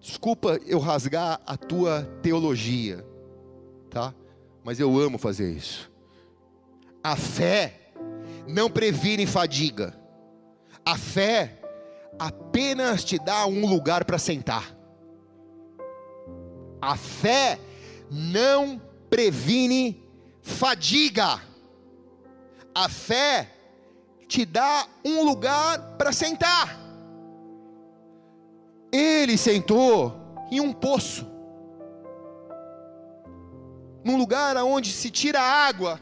Desculpa 0.05 0.59
eu 0.67 0.77
rasgar 0.77 1.41
a 1.47 1.57
tua 1.57 2.03
teologia, 2.21 3.03
tá? 3.89 4.13
Mas 4.63 4.79
eu 4.79 4.99
amo 4.99 5.17
fazer 5.17 5.51
isso. 5.51 5.91
A 7.03 7.15
fé 7.15 7.91
não 8.47 8.69
previne 8.69 9.25
fadiga. 9.25 9.99
A 10.85 10.95
fé 10.95 11.59
apenas 12.19 13.03
te 13.03 13.17
dá 13.17 13.47
um 13.47 13.65
lugar 13.65 14.05
para 14.05 14.19
sentar. 14.19 14.77
A 16.79 16.95
fé 16.95 17.59
não 18.11 18.79
previne 19.09 20.07
fadiga. 20.39 21.41
A 22.75 22.87
fé 22.87 23.49
te 24.27 24.45
dá 24.45 24.87
um 25.03 25.23
lugar 25.23 25.95
para 25.97 26.11
sentar. 26.11 26.84
Ele 28.95 29.37
sentou 29.37 30.15
em 30.49 30.61
um 30.61 30.71
poço, 30.71 31.27
num 34.05 34.15
lugar 34.15 34.55
onde 34.57 34.89
se 34.93 35.11
tira 35.11 35.41
água. 35.41 35.99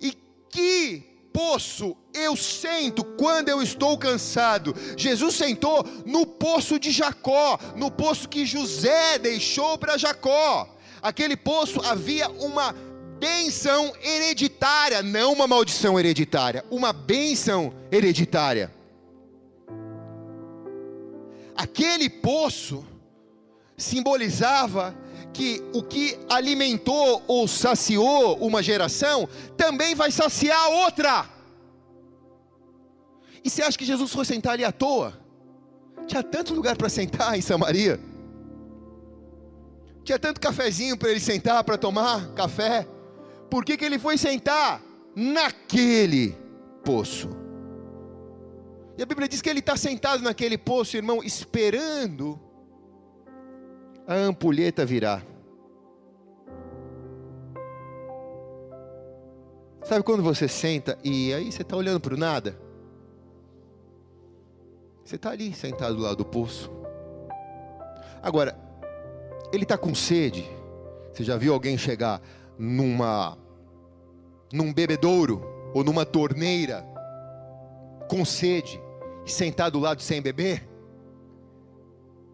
E 0.00 0.12
que 0.48 1.04
poço 1.32 1.96
eu 2.12 2.34
sento 2.34 3.04
quando 3.04 3.48
eu 3.48 3.62
estou 3.62 3.96
cansado. 3.96 4.74
Jesus 4.96 5.36
sentou 5.36 5.86
no 6.04 6.26
poço 6.26 6.80
de 6.80 6.90
Jacó, 6.90 7.60
no 7.76 7.92
poço 7.92 8.28
que 8.28 8.44
José 8.44 9.16
deixou 9.16 9.78
para 9.78 9.96
Jacó. 9.96 10.68
Aquele 11.00 11.36
poço 11.36 11.80
havia 11.84 12.28
uma 12.28 12.74
bênção 13.20 13.92
hereditária, 14.02 15.00
não 15.00 15.32
uma 15.32 15.46
maldição 15.46 15.96
hereditária, 15.96 16.64
uma 16.72 16.92
bênção 16.92 17.72
hereditária. 17.92 18.75
Aquele 21.56 22.10
poço 22.10 22.84
simbolizava 23.76 24.94
que 25.32 25.62
o 25.74 25.82
que 25.82 26.18
alimentou 26.30 27.22
ou 27.26 27.46
saciou 27.46 28.36
uma 28.38 28.62
geração, 28.62 29.28
também 29.56 29.94
vai 29.94 30.10
saciar 30.10 30.68
outra. 30.70 31.28
E 33.44 33.50
você 33.50 33.62
acha 33.62 33.76
que 33.76 33.84
Jesus 33.84 34.10
foi 34.10 34.24
sentar 34.24 34.54
ali 34.54 34.64
à 34.64 34.72
toa? 34.72 35.20
Tinha 36.06 36.22
tanto 36.22 36.54
lugar 36.54 36.76
para 36.76 36.88
sentar 36.88 37.36
em 37.36 37.42
Samaria. 37.42 38.00
Tinha 40.04 40.18
tanto 40.18 40.40
cafezinho 40.40 40.96
para 40.96 41.10
ele 41.10 41.20
sentar 41.20 41.62
para 41.64 41.76
tomar 41.76 42.32
café. 42.32 42.86
Por 43.50 43.64
que, 43.64 43.76
que 43.76 43.84
ele 43.84 43.98
foi 43.98 44.16
sentar 44.16 44.80
naquele 45.14 46.34
poço? 46.82 47.45
E 48.98 49.02
a 49.02 49.06
Bíblia 49.06 49.28
diz 49.28 49.42
que 49.42 49.50
ele 49.50 49.60
está 49.60 49.76
sentado 49.76 50.22
naquele 50.22 50.56
poço, 50.56 50.96
irmão, 50.96 51.22
esperando 51.22 52.40
a 54.06 54.14
ampulheta 54.14 54.86
virar. 54.86 55.22
Sabe 59.84 60.02
quando 60.02 60.22
você 60.22 60.48
senta 60.48 60.98
e 61.04 61.32
aí 61.32 61.52
você 61.52 61.62
está 61.62 61.76
olhando 61.76 62.00
para 62.00 62.14
o 62.14 62.16
nada? 62.16 62.58
Você 65.04 65.16
está 65.16 65.30
ali 65.30 65.52
sentado 65.52 65.96
do 65.96 66.02
lado 66.02 66.16
do 66.16 66.24
poço. 66.24 66.70
Agora, 68.22 68.58
ele 69.52 69.62
está 69.62 69.76
com 69.76 69.94
sede. 69.94 70.44
Você 71.12 71.22
já 71.22 71.36
viu 71.36 71.52
alguém 71.52 71.76
chegar 71.76 72.20
numa 72.58 73.36
num 74.52 74.72
bebedouro 74.72 75.42
ou 75.74 75.84
numa 75.84 76.06
torneira 76.06 76.84
com 78.08 78.24
sede 78.24 78.80
e 79.26 79.30
sentar 79.30 79.70
do 79.70 79.80
lado 79.80 80.00
sem 80.00 80.22
beber? 80.22 80.66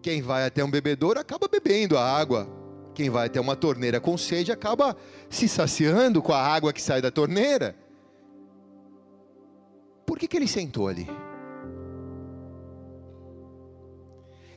Quem 0.02 0.20
vai 0.20 0.44
até 0.44 0.62
um 0.62 0.70
bebedouro 0.70 1.18
acaba 1.18 1.48
bebendo 1.48 1.96
a 1.96 2.04
água. 2.04 2.46
Quem 2.94 3.08
vai 3.08 3.26
até 3.26 3.40
uma 3.40 3.56
torneira 3.56 3.98
com 3.98 4.18
sede 4.18 4.52
acaba 4.52 4.94
se 5.30 5.48
saciando 5.48 6.20
com 6.20 6.32
a 6.32 6.38
água 6.38 6.72
que 6.72 6.82
sai 6.82 7.00
da 7.00 7.10
torneira. 7.10 7.74
Por 10.04 10.18
que, 10.18 10.28
que 10.28 10.36
ele 10.36 10.46
sentou 10.46 10.88
ali? 10.88 11.08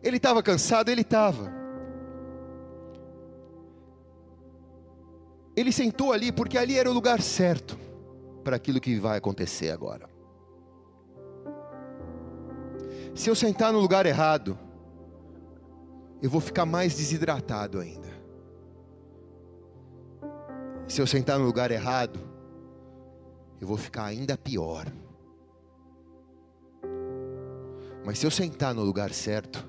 Ele 0.03 0.17
estava 0.17 0.43
cansado? 0.43 0.89
Ele 0.89 1.01
estava. 1.01 1.53
Ele 5.55 5.71
sentou 5.71 6.11
ali 6.11 6.33
porque 6.33 6.57
ali 6.57 6.77
era 6.77 6.89
o 6.89 6.93
lugar 6.93 7.21
certo 7.21 7.79
para 8.43 8.57
aquilo 8.57 8.81
que 8.81 8.99
vai 8.99 9.17
acontecer 9.17 9.71
agora. 9.71 10.14
Se 13.15 13.30
eu 13.30 13.34
sentar 13.34 13.71
no 13.71 13.80
lugar 13.80 14.06
errado, 14.06 14.60
eu 16.21 16.30
vou 16.30 16.41
ficar 16.41 16.65
mais 16.65 16.97
desidratado 16.97 17.80
ainda. 17.80 18.13
Se 20.86 21.01
eu 21.01 21.08
sentar 21.08 21.39
no 21.39 21.45
lugar 21.45 21.71
errado, 21.71 22.19
eu 23.62 23.67
vou 23.67 23.78
ficar 23.78 24.04
ainda 24.04 24.38
pior. 24.38 24.86
Mas 28.06 28.19
se 28.19 28.28
eu 28.28 28.32
sentar 28.32 28.75
no 28.75 28.84
lugar 28.84 29.13
certo, 29.13 29.65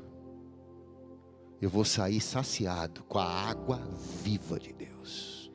eu 1.63 1.71
vou 1.71 1.85
sair 1.85 2.21
saciado 2.21 3.05
com 3.05 3.19
a 3.19 3.25
água 3.25 3.81
viva 4.23 4.59
de 4.59 4.73
Deus. 4.73 5.53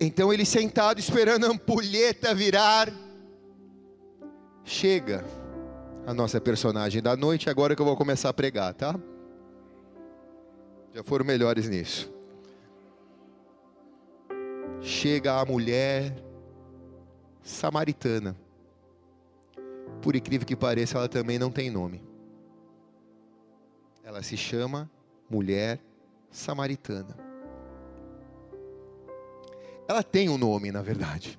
Então 0.00 0.32
ele 0.32 0.44
sentado 0.44 1.00
esperando 1.00 1.46
a 1.46 1.50
ampulheta 1.50 2.32
virar, 2.32 2.90
chega 4.68 5.24
a 6.06 6.12
nossa 6.12 6.40
personagem 6.40 7.02
da 7.02 7.16
noite, 7.16 7.48
agora 7.48 7.74
que 7.74 7.80
eu 7.80 7.86
vou 7.86 7.96
começar 7.96 8.28
a 8.28 8.34
pregar, 8.34 8.74
tá? 8.74 8.94
Já 10.94 11.02
foram 11.02 11.24
melhores 11.24 11.68
nisso. 11.68 12.12
Chega 14.80 15.40
a 15.40 15.44
mulher 15.44 16.14
samaritana. 17.42 18.36
Por 20.02 20.14
incrível 20.14 20.46
que 20.46 20.54
pareça, 20.54 20.98
ela 20.98 21.08
também 21.08 21.38
não 21.38 21.50
tem 21.50 21.70
nome. 21.70 22.02
Ela 24.04 24.22
se 24.22 24.36
chama 24.36 24.90
mulher 25.28 25.80
samaritana. 26.30 27.16
Ela 29.88 30.02
tem 30.02 30.28
um 30.28 30.38
nome, 30.38 30.70
na 30.70 30.82
verdade. 30.82 31.38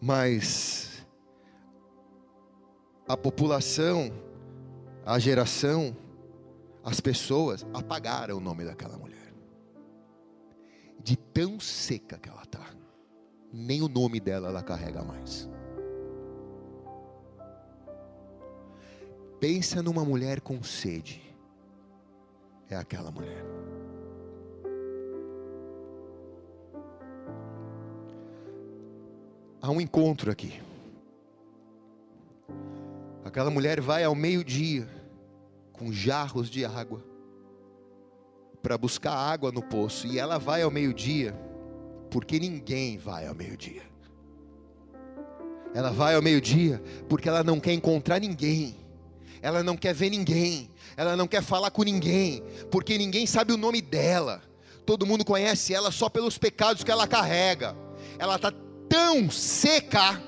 Mas 0.00 0.85
a 3.08 3.16
população, 3.16 4.10
a 5.04 5.18
geração, 5.18 5.96
as 6.82 7.00
pessoas 7.00 7.64
apagaram 7.72 8.36
o 8.36 8.40
nome 8.40 8.64
daquela 8.64 8.98
mulher. 8.98 9.32
De 11.02 11.16
tão 11.16 11.60
seca 11.60 12.18
que 12.18 12.28
ela 12.28 12.42
está, 12.42 12.66
nem 13.52 13.80
o 13.82 13.88
nome 13.88 14.18
dela 14.18 14.48
ela 14.48 14.62
carrega 14.62 15.04
mais. 15.04 15.48
Pensa 19.38 19.82
numa 19.82 20.04
mulher 20.04 20.40
com 20.40 20.62
sede. 20.62 21.22
É 22.68 22.74
aquela 22.74 23.12
mulher. 23.12 23.44
Há 29.60 29.70
um 29.70 29.80
encontro 29.80 30.30
aqui. 30.30 30.60
Aquela 33.26 33.50
mulher 33.50 33.80
vai 33.80 34.04
ao 34.04 34.14
meio-dia 34.14 34.86
com 35.72 35.92
jarros 35.92 36.48
de 36.48 36.64
água 36.64 37.04
para 38.62 38.78
buscar 38.78 39.12
água 39.12 39.50
no 39.50 39.60
poço, 39.60 40.06
e 40.06 40.16
ela 40.16 40.38
vai 40.38 40.62
ao 40.62 40.70
meio-dia 40.70 41.36
porque 42.08 42.38
ninguém 42.38 42.96
vai 42.96 43.26
ao 43.26 43.34
meio-dia. 43.34 43.82
Ela 45.74 45.90
vai 45.90 46.14
ao 46.14 46.22
meio-dia 46.22 46.80
porque 47.08 47.28
ela 47.28 47.42
não 47.42 47.58
quer 47.58 47.72
encontrar 47.72 48.20
ninguém. 48.20 48.76
Ela 49.42 49.60
não 49.60 49.76
quer 49.76 49.92
ver 49.92 50.10
ninguém, 50.10 50.70
ela 50.96 51.16
não 51.16 51.26
quer 51.26 51.42
falar 51.42 51.72
com 51.72 51.82
ninguém, 51.82 52.44
porque 52.70 52.96
ninguém 52.96 53.26
sabe 53.26 53.52
o 53.52 53.56
nome 53.56 53.82
dela. 53.82 54.40
Todo 54.86 55.04
mundo 55.04 55.24
conhece 55.24 55.74
ela 55.74 55.90
só 55.90 56.08
pelos 56.08 56.38
pecados 56.38 56.84
que 56.84 56.92
ela 56.92 57.08
carrega. 57.08 57.76
Ela 58.20 58.36
está 58.36 58.52
tão 58.88 59.28
seca 59.28 60.22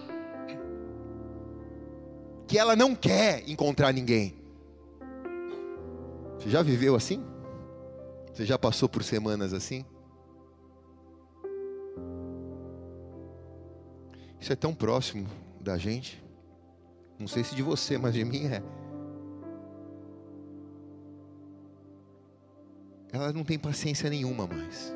que 2.49 2.59
ela 2.59 2.75
não 2.75 2.95
quer 2.95 3.47
encontrar 3.47 3.93
ninguém. 3.93 4.35
Você 6.39 6.49
já 6.49 6.63
viveu 6.63 6.97
assim? 6.97 7.23
Você 8.33 8.47
já 8.47 8.59
passou 8.59 8.89
por 8.89 9.05
semanas 9.05 9.53
assim? 9.53 9.85
Isso 14.41 14.51
é 14.51 14.57
tão 14.57 14.75
próximo 14.75 15.29
da 15.61 15.77
gente. 15.77 16.25
Não 17.19 17.29
sei 17.29 17.45
se 17.45 17.55
de 17.55 17.63
você, 17.63 17.99
mas 17.99 18.15
de 18.15 18.25
mim 18.25 18.47
é. 18.47 18.63
Ela 23.13 23.31
não 23.33 23.45
tem 23.45 23.59
paciência 23.59 24.09
nenhuma 24.09 24.47
mais. 24.47 24.95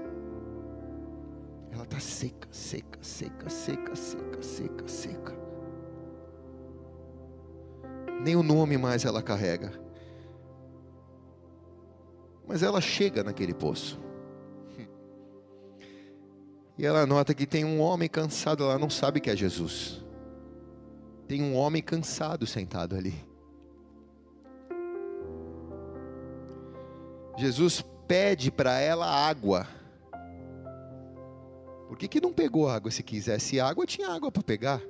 Ela 1.71 1.83
está 1.85 2.01
seca, 2.01 2.49
seca, 2.51 2.99
seca, 3.03 3.51
seca, 3.51 3.95
seca, 3.95 4.43
seca, 4.43 4.89
seca. 4.89 5.42
Nem 8.23 8.37
o 8.37 8.43
nome 8.43 8.79
mais 8.79 9.05
ela 9.05 9.21
carrega. 9.21 9.73
Mas 12.47 12.63
ela 12.63 12.81
chega 12.81 13.25
naquele 13.25 13.53
poço. 13.53 14.01
E 16.79 16.87
ela 16.87 17.07
nota 17.07 17.35
que 17.35 17.47
tem 17.47 17.65
um 17.65 17.81
homem 17.81 18.09
cansado, 18.09 18.65
ela 18.65 18.79
não 18.79 18.89
sabe 18.89 19.21
que 19.21 19.31
é 19.31 19.37
Jesus. 19.37 20.03
Tem 21.27 21.43
um 21.43 21.55
homem 21.57 21.83
cansado 21.83 22.47
sentado 22.47 22.97
ali. 22.97 23.15
Jesus 27.37 27.85
pede 28.07 28.51
para 28.51 28.79
ela 28.79 29.07
água. 29.07 29.67
Por 31.89 31.97
que, 31.99 32.09
que 32.09 32.21
não 32.21 32.33
pegou 32.33 32.69
água? 32.69 32.91
Se 32.91 33.03
quisesse 33.03 33.61
água, 33.61 33.85
tinha 33.85 34.09
água 34.09 34.31
para 34.31 34.43
pegar. 34.43 34.81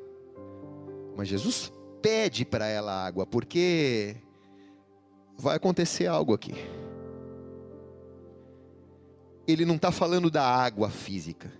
Mas 1.16 1.28
Jesus 1.28 1.72
pede 2.02 2.44
para 2.44 2.66
ela 2.66 2.92
água, 2.92 3.24
porque 3.24 4.16
vai 5.38 5.56
acontecer 5.56 6.06
algo 6.06 6.34
aqui. 6.34 6.54
Ele 9.46 9.64
não 9.64 9.76
está 9.76 9.90
falando 9.90 10.30
da 10.30 10.44
água 10.44 10.90
física 10.90 11.50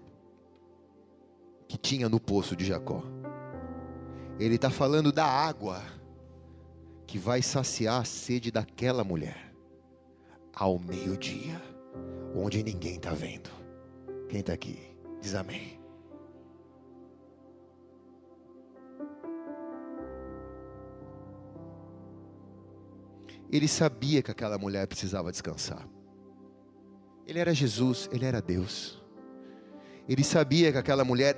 que 1.68 1.78
tinha 1.78 2.08
no 2.08 2.20
poço 2.20 2.54
de 2.54 2.64
Jacó. 2.64 3.02
Ele 4.38 4.56
está 4.56 4.70
falando 4.70 5.12
da 5.12 5.24
água 5.24 5.82
que 7.06 7.18
vai 7.18 7.40
saciar 7.42 8.00
a 8.00 8.04
sede 8.04 8.50
daquela 8.50 9.04
mulher 9.04 9.52
ao 10.54 10.78
meio-dia, 10.78 11.60
onde 12.34 12.62
ninguém 12.62 12.96
está 12.96 13.12
vendo. 13.12 13.50
Quem 14.28 14.40
está 14.40 14.52
aqui? 14.52 14.78
Diz 15.20 15.34
amém. 15.34 15.81
Ele 23.52 23.68
sabia 23.68 24.22
que 24.22 24.30
aquela 24.30 24.56
mulher 24.56 24.86
precisava 24.86 25.30
descansar. 25.30 25.86
Ele 27.26 27.38
era 27.38 27.54
Jesus, 27.54 28.08
ele 28.10 28.24
era 28.24 28.40
Deus. 28.40 29.00
Ele 30.08 30.24
sabia 30.24 30.72
que 30.72 30.78
aquela 30.78 31.04
mulher 31.04 31.36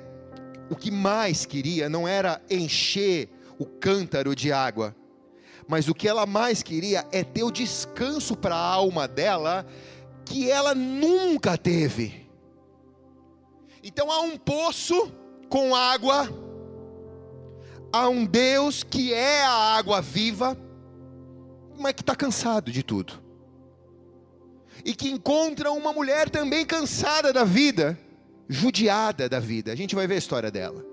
o 0.71 0.77
que 0.77 0.91
mais 0.91 1.45
queria 1.45 1.89
não 1.89 2.09
era 2.09 2.41
encher 2.49 3.29
o 3.59 3.67
cântaro 3.67 4.35
de 4.35 4.51
água, 4.51 4.97
mas 5.69 5.89
o 5.89 5.95
que 5.95 6.09
ela 6.09 6.27
mais 6.27 6.63
queria 6.63 7.07
é 7.13 7.23
ter 7.23 7.43
o 7.43 7.51
descanso 7.51 8.37
para 8.37 8.55
a 8.55 8.65
alma 8.65 9.07
dela 9.07 9.67
que 10.25 10.51
ela 10.51 10.75
nunca 10.75 11.59
teve. 11.59 12.29
Então 13.83 14.11
há 14.11 14.21
um 14.21 14.39
poço 14.39 15.13
com 15.49 15.75
água, 15.75 16.29
há 17.93 18.09
um 18.09 18.25
Deus 18.25 18.83
que 18.83 19.13
é 19.13 19.45
a 19.45 19.77
água 19.77 20.01
viva, 20.01 20.57
mas 21.79 21.93
que 21.93 22.03
está 22.03 22.15
cansado 22.15 22.71
de 22.71 22.83
tudo, 22.83 23.23
e 24.85 24.95
que 24.95 25.09
encontra 25.09 25.71
uma 25.71 25.93
mulher 25.93 26.29
também 26.31 26.65
cansada 26.65 27.33
da 27.33 27.45
vida, 27.45 27.99
judiada 28.49 29.29
da 29.29 29.41
vida. 29.41 29.73
A 29.73 29.75
gente 29.75 29.95
vai 29.95 30.07
ver 30.07 30.15
a 30.15 30.19
história 30.19 30.51
dela. 30.51 30.85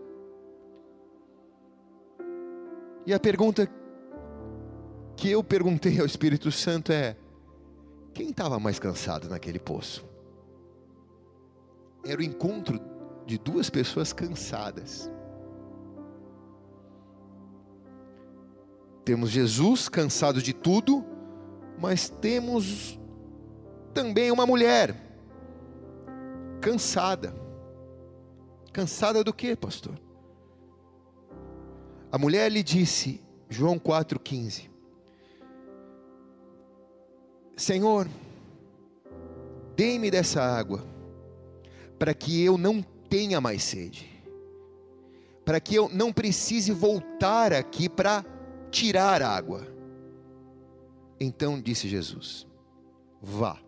E 3.06 3.14
a 3.14 3.20
pergunta 3.20 3.68
que 5.18 5.30
eu 5.30 5.44
perguntei 5.44 6.00
ao 6.00 6.06
Espírito 6.06 6.52
Santo 6.52 6.92
é: 6.92 7.16
quem 8.14 8.30
estava 8.30 8.60
mais 8.60 8.80
cansado 8.80 9.30
naquele 9.30 9.60
poço? 9.60 10.06
Era 12.06 12.20
o 12.20 12.24
encontro 12.24 12.80
de 13.26 13.38
duas 13.38 13.70
pessoas 13.70 14.14
cansadas. 14.14 15.12
Temos 19.04 19.30
Jesus 19.30 19.90
cansado 19.90 20.42
de 20.42 20.54
tudo, 20.54 21.04
mas 21.80 22.10
temos 22.10 23.00
também 23.94 24.32
uma 24.32 24.46
mulher 24.46 24.96
cansada. 26.62 27.34
Cansada 28.72 29.24
do 29.24 29.34
que, 29.34 29.56
pastor? 29.56 30.00
A 32.12 32.18
mulher 32.18 32.52
lhe 32.52 32.62
disse, 32.62 33.22
João 33.50 33.80
4,15: 33.80 34.70
Senhor, 37.58 38.08
dê-me 39.76 40.12
dessa 40.12 40.42
água, 40.42 40.86
para 41.98 42.14
que 42.14 42.44
eu 42.44 42.58
não 42.58 42.82
tenha 43.10 43.42
mais 43.42 43.64
sede, 43.64 44.10
para 45.44 45.60
que 45.60 45.76
eu 45.76 45.90
não 45.90 46.14
precise 46.14 46.72
voltar 46.72 47.52
aqui 47.52 47.90
para 47.90 48.24
tirar 48.72 49.22
água. 49.22 49.68
Então 51.20 51.62
disse 51.62 51.88
Jesus: 51.88 52.48
Vá, 53.22 53.60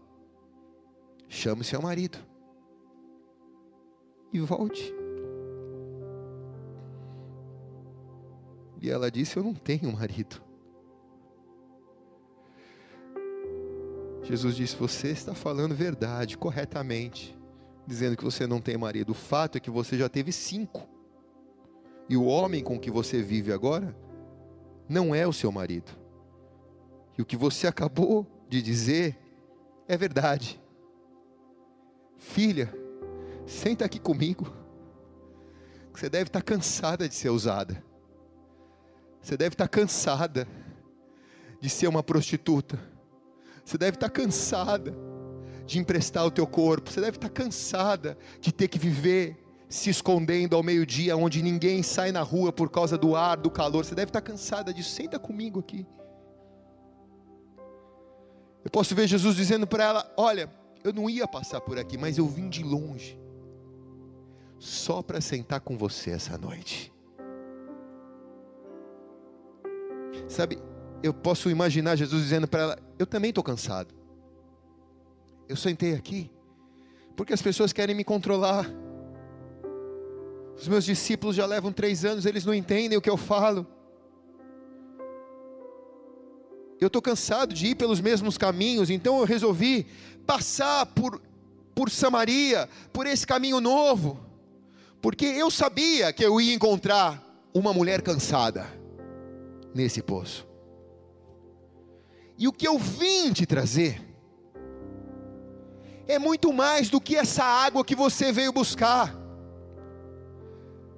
chame 1.28 1.64
seu 1.64 1.82
marido 1.82 2.18
e 4.32 4.40
volte. 4.40 4.94
E 8.82 8.90
ela 8.90 9.12
disse: 9.12 9.38
Eu 9.38 9.44
não 9.44 9.54
tenho 9.54 9.92
marido. 9.94 10.42
Jesus 14.24 14.56
disse: 14.56 14.76
Você 14.78 15.10
está 15.10 15.36
falando 15.36 15.76
verdade, 15.76 16.38
corretamente, 16.38 17.38
dizendo 17.86 18.18
que 18.18 18.24
você 18.24 18.48
não 18.48 18.60
tem 18.60 18.78
marido. 18.78 19.12
O 19.12 19.16
fato 19.16 19.58
é 19.58 19.62
que 19.62 19.70
você 19.70 19.98
já 19.98 20.10
teve 20.10 20.32
cinco. 20.32 20.90
E 22.10 22.18
o 22.18 22.26
homem 22.26 22.64
com 22.64 22.80
que 22.80 22.92
você 22.92 23.22
vive 23.22 23.54
agora 23.54 23.96
não 24.88 25.14
é 25.14 25.28
o 25.28 25.34
seu 25.34 25.52
marido. 25.52 25.92
E 27.18 27.22
o 27.22 27.26
que 27.26 27.38
você 27.38 27.68
acabou 27.68 28.26
de 28.50 28.62
dizer 28.62 29.18
é 29.88 29.96
verdade. 29.96 30.60
Filha, 32.18 32.74
Senta 33.46 33.86
aqui 33.86 34.00
comigo. 34.00 34.52
Você 35.94 36.10
deve 36.10 36.30
estar 36.30 36.42
cansada 36.42 37.08
de 37.08 37.16
ser 37.16 37.30
usada. 37.30 37.84
Você 39.22 39.38
deve 39.38 39.54
estar 39.54 39.68
cansada 39.68 40.48
de 41.60 41.70
ser 41.70 41.88
uma 41.88 42.04
prostituta. 42.04 42.80
Você 43.64 43.78
deve 43.78 43.96
estar 43.96 44.10
cansada 44.10 44.94
de 45.66 45.80
emprestar 45.80 46.26
o 46.26 46.32
teu 46.32 46.48
corpo. 46.48 46.90
Você 46.90 47.00
deve 47.00 47.18
estar 47.18 47.30
cansada 47.30 48.18
de 48.40 48.52
ter 48.52 48.68
que 48.68 48.80
viver 48.80 49.38
se 49.74 49.90
escondendo 49.90 50.56
ao 50.56 50.62
meio-dia, 50.62 51.18
onde 51.18 51.42
ninguém 51.42 51.82
sai 51.82 52.12
na 52.12 52.22
rua 52.22 52.54
por 52.54 52.70
causa 52.70 52.96
do 52.96 53.16
ar, 53.16 53.36
do 53.36 53.50
calor. 53.50 53.84
Você 53.84 53.96
deve 53.96 54.10
estar 54.10 54.22
cansada 54.22 54.72
disso. 54.72 54.92
Senta 54.92 55.18
comigo 55.18 55.60
aqui. 55.60 55.84
Eu 58.64 58.70
posso 58.70 58.94
ver 58.94 59.08
Jesus 59.08 59.36
dizendo 59.36 59.66
para 59.66 59.84
ela: 59.84 60.14
Olha, 60.16 60.48
eu 60.84 60.94
não 60.94 61.10
ia 61.10 61.28
passar 61.28 61.60
por 61.60 61.80
aqui, 61.80 61.98
mas 61.98 62.20
eu 62.20 62.28
vim 62.28 62.50
de 62.50 62.62
longe 62.62 63.20
só 64.60 65.02
para 65.02 65.20
sentar 65.20 65.60
com 65.60 65.76
você 65.76 66.12
essa 66.12 66.38
noite. 66.38 66.94
Sabe, 70.28 70.60
eu 71.02 71.16
posso 71.16 71.50
imaginar 71.50 71.96
Jesus 71.96 72.22
dizendo 72.22 72.48
para 72.48 72.62
ela: 72.62 72.80
Eu 73.00 73.08
também 73.08 73.30
estou 73.30 73.44
cansado. 73.44 73.92
Eu 75.50 75.56
sentei 75.56 75.96
aqui 75.96 76.30
porque 77.16 77.34
as 77.34 77.42
pessoas 77.42 77.74
querem 77.74 77.96
me 77.96 78.04
controlar. 78.04 78.83
Os 80.58 80.68
meus 80.68 80.86
discípulos 80.86 81.36
já 81.36 81.46
levam 81.46 81.72
três 81.72 82.06
anos, 82.06 82.26
eles 82.26 82.46
não 82.46 82.54
entendem 82.54 82.98
o 82.98 83.02
que 83.02 83.10
eu 83.10 83.18
falo. 83.18 83.66
Eu 86.80 86.88
estou 86.88 87.02
cansado 87.02 87.54
de 87.54 87.68
ir 87.68 87.76
pelos 87.76 88.02
mesmos 88.02 88.38
caminhos, 88.38 88.90
então 88.90 89.20
eu 89.20 89.26
resolvi 89.26 89.88
passar 90.26 90.86
por, 90.88 91.22
por 91.74 91.90
Samaria, 91.90 92.70
por 92.92 93.08
esse 93.08 93.26
caminho 93.26 93.60
novo 93.60 94.34
porque 95.04 95.26
eu 95.26 95.52
sabia 95.52 96.14
que 96.14 96.24
eu 96.24 96.40
ia 96.40 96.54
encontrar 96.54 97.22
uma 97.54 97.74
mulher 97.74 98.02
cansada 98.02 98.66
nesse 99.76 100.02
poço. 100.02 100.48
E 102.38 102.48
o 102.48 102.54
que 102.54 102.66
eu 102.66 102.80
vim 102.80 103.34
te 103.34 103.46
trazer 103.46 104.02
é 106.08 106.18
muito 106.18 106.54
mais 106.54 106.90
do 106.90 107.02
que 107.02 107.18
essa 107.18 107.44
água 107.44 107.84
que 107.84 107.98
você 107.98 108.32
veio 108.32 108.54
buscar. 108.54 109.14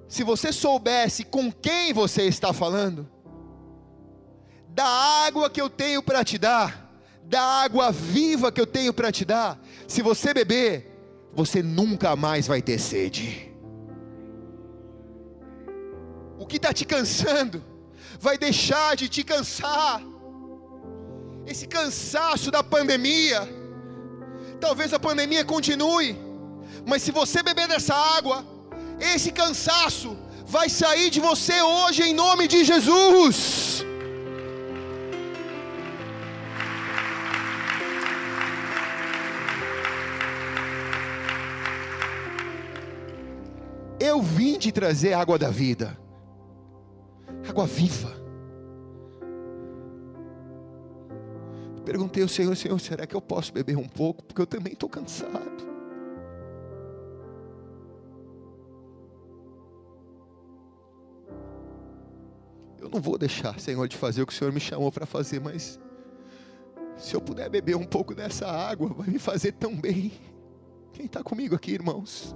Se 0.08 0.22
você 0.22 0.52
soubesse 0.52 1.24
com 1.24 1.50
quem 1.50 1.92
você 1.92 2.22
está 2.22 2.52
falando, 2.52 3.08
da 4.68 4.86
água 4.86 5.50
que 5.50 5.60
eu 5.60 5.68
tenho 5.68 6.02
para 6.02 6.24
te 6.24 6.38
dar, 6.38 6.90
da 7.24 7.40
água 7.40 7.90
viva 7.90 8.52
que 8.52 8.60
eu 8.60 8.66
tenho 8.66 8.92
para 8.92 9.10
te 9.10 9.24
dar, 9.24 9.58
se 9.88 10.02
você 10.02 10.32
beber, 10.32 10.92
você 11.32 11.62
nunca 11.62 12.14
mais 12.14 12.46
vai 12.46 12.62
ter 12.62 12.78
sede. 12.78 13.56
o 16.38 16.46
que 16.46 16.58
está 16.58 16.72
te 16.72 16.84
cansando, 16.84 17.60
vai 18.20 18.38
deixar 18.38 18.94
de 18.94 19.08
te 19.08 19.24
cansar. 19.24 20.00
Esse 21.44 21.66
cansaço 21.66 22.52
da 22.52 22.62
pandemia, 22.62 23.40
talvez 24.60 24.92
a 24.92 24.98
pandemia 24.98 25.44
continue, 25.44 26.16
mas 26.86 27.02
se 27.02 27.10
você 27.10 27.42
beber 27.42 27.66
dessa 27.66 27.94
água, 27.94 28.44
esse 29.00 29.30
cansaço 29.30 30.16
vai 30.46 30.68
sair 30.68 31.10
de 31.10 31.20
você 31.20 31.60
hoje 31.60 32.02
em 32.02 32.14
nome 32.14 32.46
de 32.46 32.64
Jesus. 32.64 33.84
Eu 43.98 44.22
vim 44.22 44.56
te 44.58 44.70
trazer 44.70 45.14
água 45.14 45.38
da 45.38 45.50
vida, 45.50 45.98
água 47.48 47.66
viva. 47.66 48.14
Perguntei 51.84 52.22
ao 52.22 52.28
Senhor, 52.28 52.56
Senhor, 52.56 52.78
será 52.80 53.06
que 53.06 53.14
eu 53.14 53.20
posso 53.20 53.52
beber 53.52 53.76
um 53.76 53.88
pouco? 53.88 54.24
Porque 54.24 54.42
eu 54.42 54.46
também 54.46 54.72
estou 54.72 54.88
cansado. 54.88 55.75
Não 62.96 63.02
vou 63.02 63.18
deixar, 63.18 63.60
Senhor, 63.60 63.86
de 63.86 63.94
fazer 63.96 64.22
o 64.22 64.26
que 64.26 64.32
o 64.32 64.36
Senhor 64.36 64.50
me 64.50 64.58
chamou 64.58 64.90
para 64.90 65.04
fazer, 65.04 65.38
mas 65.38 65.78
se 66.96 67.14
eu 67.14 67.20
puder 67.20 67.50
beber 67.50 67.76
um 67.76 67.84
pouco 67.84 68.14
dessa 68.14 68.46
água, 68.46 68.88
vai 68.88 69.08
me 69.08 69.18
fazer 69.18 69.52
tão 69.52 69.76
bem. 69.76 70.12
Quem 70.94 71.04
está 71.04 71.22
comigo 71.22 71.54
aqui, 71.54 71.72
irmãos? 71.72 72.34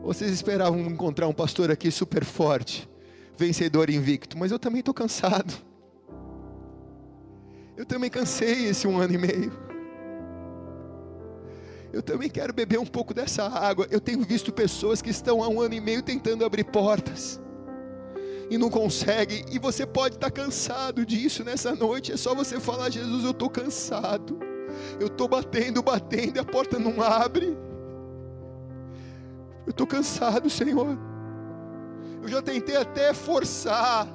Vocês 0.00 0.30
esperavam 0.30 0.78
encontrar 0.78 1.26
um 1.26 1.32
pastor 1.32 1.72
aqui 1.72 1.90
super 1.90 2.24
forte, 2.24 2.88
vencedor 3.36 3.90
invicto, 3.90 4.38
mas 4.38 4.52
eu 4.52 4.58
também 4.58 4.78
estou 4.78 4.94
cansado. 4.94 5.52
Eu 7.76 7.84
também 7.84 8.08
cansei 8.08 8.66
esse 8.66 8.86
um 8.86 8.96
ano 8.98 9.14
e 9.14 9.18
meio. 9.18 9.69
Eu 11.92 12.02
também 12.02 12.28
quero 12.30 12.52
beber 12.52 12.78
um 12.78 12.86
pouco 12.86 13.12
dessa 13.12 13.44
água. 13.44 13.86
Eu 13.90 14.00
tenho 14.00 14.22
visto 14.22 14.52
pessoas 14.52 15.02
que 15.02 15.10
estão 15.10 15.42
há 15.42 15.48
um 15.48 15.60
ano 15.60 15.74
e 15.74 15.80
meio 15.80 16.02
tentando 16.02 16.44
abrir 16.44 16.64
portas 16.64 17.40
e 18.50 18.58
não 18.58 18.68
conseguem. 18.68 19.44
E 19.50 19.58
você 19.58 19.86
pode 19.86 20.16
estar 20.16 20.30
cansado 20.30 21.06
disso 21.06 21.44
nessa 21.44 21.74
noite. 21.74 22.12
É 22.12 22.16
só 22.16 22.34
você 22.34 22.60
falar: 22.60 22.90
Jesus, 22.90 23.24
eu 23.24 23.30
estou 23.30 23.48
cansado. 23.48 24.38
Eu 24.98 25.06
estou 25.06 25.28
batendo, 25.28 25.82
batendo 25.82 26.36
e 26.36 26.40
a 26.40 26.44
porta 26.44 26.78
não 26.78 27.02
abre. 27.02 27.56
Eu 29.66 29.70
estou 29.70 29.86
cansado, 29.86 30.50
Senhor. 30.50 30.98
Eu 32.22 32.28
já 32.28 32.42
tentei 32.42 32.76
até 32.76 33.14
forçar 33.14 34.06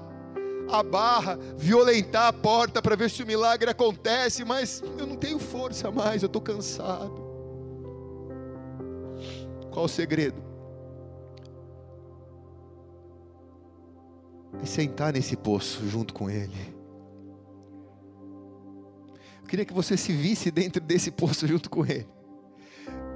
a 0.69 0.83
barra, 0.83 1.37
violentar 1.57 2.27
a 2.27 2.33
porta 2.33 2.81
para 2.81 2.95
ver 2.95 3.09
se 3.09 3.23
o 3.23 3.27
milagre 3.27 3.69
acontece, 3.69 4.43
mas 4.43 4.83
eu 4.97 5.05
não 5.05 5.15
tenho 5.15 5.39
força 5.39 5.91
mais, 5.91 6.23
eu 6.23 6.27
estou 6.27 6.41
cansado. 6.41 7.24
Qual 9.75 9.87
o 9.87 9.89
segredo? 9.89 10.41
É 14.63 14.65
sentar 14.65 15.11
nesse 15.11 15.35
poço 15.35 15.85
junto 15.85 16.13
com 16.13 16.29
Ele. 16.29 16.55
Eu 19.41 19.47
queria 19.49 19.65
que 19.65 19.73
você 19.73 19.97
se 19.97 20.13
visse 20.13 20.49
dentro 20.49 20.81
desse 20.81 21.11
poço 21.11 21.45
junto 21.45 21.69
com 21.69 21.85
Ele. 21.85 22.07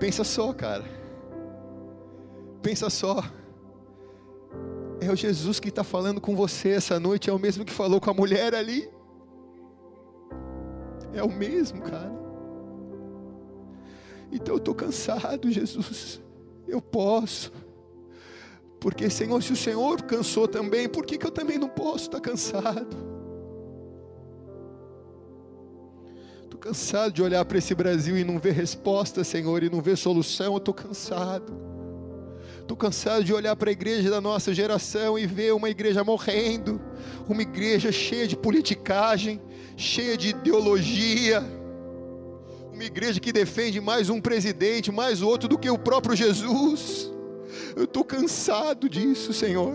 Pensa 0.01 0.26
só, 0.26 0.51
cara. 0.51 0.84
Pensa 2.62 2.89
só. 2.89 3.24
É 4.99 5.10
o 5.10 5.16
Jesus 5.16 5.62
que 5.62 5.70
está 5.70 5.86
falando 5.86 6.20
com 6.20 6.36
você 6.36 6.72
essa 6.72 6.99
noite, 6.99 7.30
é 7.30 7.34
o 7.34 7.39
mesmo 7.39 7.64
que 7.64 7.72
falou 7.72 8.01
com 8.01 8.10
a 8.10 8.14
mulher 8.14 8.53
ali. 8.53 8.89
É 11.14 11.24
o 11.24 11.32
mesmo, 11.32 11.84
cara. 11.84 12.12
Então 14.30 14.55
eu 14.55 14.60
estou 14.60 14.76
cansado, 14.76 15.49
Jesus. 15.49 16.22
Eu 16.70 16.82
posso. 16.82 17.51
Porque, 18.80 19.09
Senhor, 19.09 19.41
se 19.43 19.51
o 19.51 19.55
Senhor 19.55 20.01
cansou 20.03 20.47
também, 20.47 20.88
por 20.88 21.05
que, 21.05 21.17
que 21.17 21.26
eu 21.26 21.32
também 21.32 21.57
não 21.57 21.67
posso 21.67 22.05
estar 22.05 22.22
cansado? 22.22 22.95
Estou 26.43 26.59
cansado 26.59 27.11
de 27.11 27.22
olhar 27.22 27.43
para 27.43 27.57
esse 27.57 27.76
Brasil 27.76 28.17
e 28.17 28.24
não 28.24 28.39
ver 28.39 28.53
resposta, 28.53 29.24
Senhor, 29.24 29.63
e 29.63 29.70
não 29.70 29.82
ver 29.82 29.97
solução. 29.97 30.55
Estou 30.57 30.74
cansado. 30.74 31.53
Estou 32.61 32.78
cansado 32.78 33.24
de 33.24 33.34
olhar 33.34 33.55
para 33.55 33.70
a 33.70 33.74
igreja 33.74 34.09
da 34.09 34.22
nossa 34.22 34.53
geração 34.53 35.17
e 35.17 35.26
ver 35.26 35.53
uma 35.53 35.70
igreja 35.70 36.03
morrendo, 36.03 36.80
uma 37.28 37.41
igreja 37.41 37.91
cheia 37.91 38.28
de 38.28 38.38
politicagem, 38.38 39.41
cheia 39.76 40.15
de 40.15 40.30
ideologia, 40.30 41.43
uma 42.80 42.86
igreja 42.86 43.19
que 43.19 43.34
defende 43.34 43.82
mais 43.82 44.09
um 44.09 44.21
presidente, 44.21 44.89
mais 44.89 45.21
outro 45.21 45.49
do 45.49 45.57
que 45.57 45.69
o 45.69 45.77
próprio 45.77 46.15
Jesus. 46.15 47.11
Eu 47.75 47.84
estou 47.84 48.05
cansado 48.05 48.88
disso, 48.88 49.34
Senhor. 49.34 49.73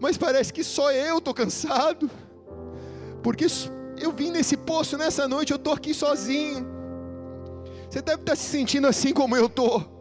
Mas 0.00 0.18
parece 0.18 0.52
que 0.52 0.64
só 0.64 0.90
eu 0.90 1.18
estou 1.18 1.32
cansado, 1.32 2.10
porque 3.22 3.46
eu 4.00 4.10
vim 4.10 4.32
nesse 4.32 4.56
poço 4.56 4.98
nessa 4.98 5.28
noite, 5.28 5.52
eu 5.52 5.56
estou 5.58 5.72
aqui 5.72 5.94
sozinho. 5.94 6.66
Você 7.88 8.02
deve 8.02 8.22
estar 8.22 8.34
se 8.34 8.48
sentindo 8.48 8.88
assim 8.88 9.12
como 9.12 9.36
eu 9.36 9.46
estou. 9.46 9.96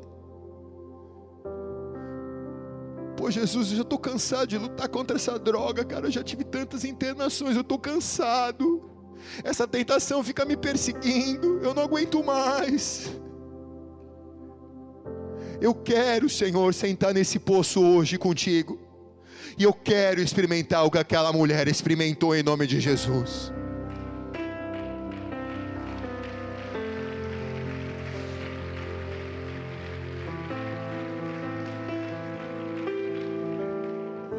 Pô, 3.16 3.30
Jesus, 3.30 3.70
eu 3.70 3.78
já 3.78 3.84
estou 3.84 4.00
cansado 4.00 4.48
de 4.48 4.58
lutar 4.58 4.90
contra 4.90 5.18
essa 5.18 5.38
droga, 5.38 5.86
cara. 5.86 6.08
Eu 6.08 6.12
já 6.12 6.24
tive 6.24 6.44
tantas 6.44 6.84
internações, 6.84 7.56
eu 7.56 7.62
estou 7.62 7.78
cansado. 7.78 8.97
Essa 9.44 9.68
tentação 9.68 10.24
fica 10.24 10.46
me 10.46 10.58
perseguindo, 10.58 11.60
eu 11.62 11.74
não 11.74 11.84
aguento 11.84 12.24
mais. 12.24 13.12
Eu 15.60 15.74
quero, 15.74 16.30
Senhor, 16.30 16.74
sentar 16.74 17.14
nesse 17.14 17.40
poço 17.40 17.84
hoje 17.84 18.18
contigo. 18.18 18.80
E 19.58 19.64
eu 19.64 19.74
quero 19.74 20.22
experimentar 20.22 20.86
o 20.86 20.92
que 20.92 21.00
aquela 21.00 21.34
mulher 21.34 21.68
experimentou 21.68 22.36
em 22.36 22.44
nome 22.44 22.68
de 22.68 22.80
Jesus. 22.80 23.52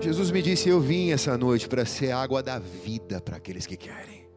Jesus 0.01 0.31
me 0.31 0.41
disse: 0.41 0.68
Eu 0.68 0.81
vim 0.81 1.11
essa 1.11 1.37
noite 1.37 1.68
para 1.68 1.85
ser 1.85 2.12
água 2.12 2.43
da 2.43 2.59
vida 2.59 3.20
para 3.20 3.37
aqueles 3.37 3.66
que 3.66 3.76
querem. 3.76 4.28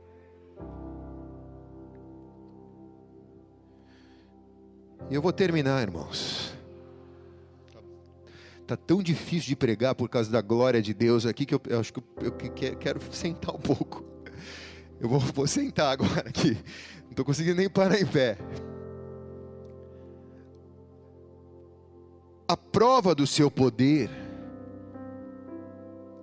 E 5.12 5.14
eu 5.14 5.22
vou 5.22 5.34
terminar, 5.34 5.82
irmãos. 5.82 6.54
Está 8.62 8.78
tão 8.78 9.04
difícil 9.04 9.50
de 9.50 9.58
pregar 9.58 9.94
por 9.94 10.08
causa 10.08 10.32
da 10.32 10.40
glória 10.40 10.82
de 10.82 10.94
Deus 10.94 11.26
aqui 11.26 11.46
que 11.46 11.54
eu, 11.54 11.62
eu 11.68 11.82
acho 11.82 11.92
que 11.92 12.00
eu, 12.00 12.06
eu, 12.22 12.78
quero 12.78 13.02
sentar 13.14 13.54
um 13.54 13.60
pouco. 13.60 14.06
Eu 15.02 15.10
vou, 15.10 15.20
vou 15.20 15.46
sentar 15.48 15.92
agora 15.92 16.30
aqui. 16.30 16.58
Não 17.04 17.10
estou 17.10 17.26
conseguindo 17.26 17.58
nem 17.58 17.70
parar 17.70 18.00
em 18.00 18.06
pé. 18.06 18.38
A 22.48 22.56
prova 22.56 23.14
do 23.14 23.28
seu 23.28 23.52
poder 23.52 24.10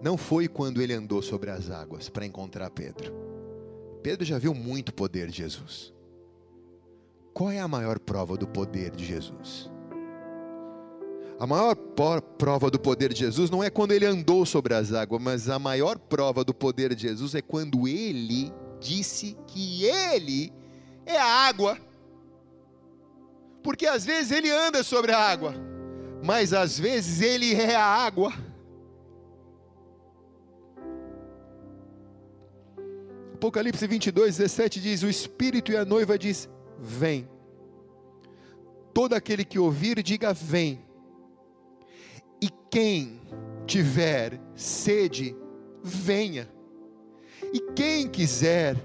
não 0.00 0.16
foi 0.16 0.48
quando 0.48 0.80
ele 0.80 0.94
andou 0.94 1.20
sobre 1.20 1.50
as 1.50 1.70
águas 1.70 2.08
para 2.08 2.24
encontrar 2.24 2.70
Pedro. 2.70 3.12
Pedro 4.02 4.24
já 4.24 4.38
viu 4.38 4.54
muito 4.54 4.94
poder 4.94 5.28
de 5.28 5.36
Jesus. 5.36 5.97
Qual 7.38 7.52
é 7.52 7.60
a 7.60 7.68
maior 7.68 8.00
prova 8.00 8.36
do 8.36 8.48
poder 8.48 8.90
de 8.96 9.04
Jesus? 9.04 9.70
A 11.38 11.46
maior 11.46 11.76
prova 12.36 12.68
do 12.68 12.80
poder 12.80 13.12
de 13.12 13.20
Jesus 13.20 13.48
não 13.48 13.62
é 13.62 13.70
quando 13.70 13.92
ele 13.92 14.04
andou 14.04 14.44
sobre 14.44 14.74
as 14.74 14.92
águas, 14.92 15.22
mas 15.22 15.48
a 15.48 15.56
maior 15.56 16.00
prova 16.00 16.42
do 16.42 16.52
poder 16.52 16.96
de 16.96 17.02
Jesus 17.02 17.36
é 17.36 17.40
quando 17.40 17.86
ele 17.86 18.52
disse 18.80 19.36
que 19.46 19.84
ele 19.84 20.52
é 21.06 21.16
a 21.16 21.24
água. 21.24 21.78
Porque 23.62 23.86
às 23.86 24.04
vezes 24.04 24.32
ele 24.32 24.50
anda 24.50 24.82
sobre 24.82 25.12
a 25.12 25.20
água, 25.20 25.54
mas 26.20 26.52
às 26.52 26.76
vezes 26.76 27.20
ele 27.20 27.54
é 27.54 27.76
a 27.76 27.84
água. 27.84 28.32
Apocalipse 33.34 33.86
22, 33.86 34.38
17 34.38 34.80
diz: 34.80 35.04
O 35.04 35.08
Espírito 35.08 35.70
e 35.70 35.76
a 35.76 35.84
noiva 35.84 36.18
diz: 36.18 36.48
Vem. 36.78 37.28
Todo 38.94 39.14
aquele 39.14 39.44
que 39.44 39.58
ouvir, 39.58 40.02
diga: 40.02 40.32
Vem. 40.32 40.84
E 42.40 42.48
quem 42.70 43.20
tiver 43.66 44.40
sede, 44.54 45.36
venha. 45.82 46.48
E 47.52 47.60
quem 47.74 48.08
quiser, 48.08 48.76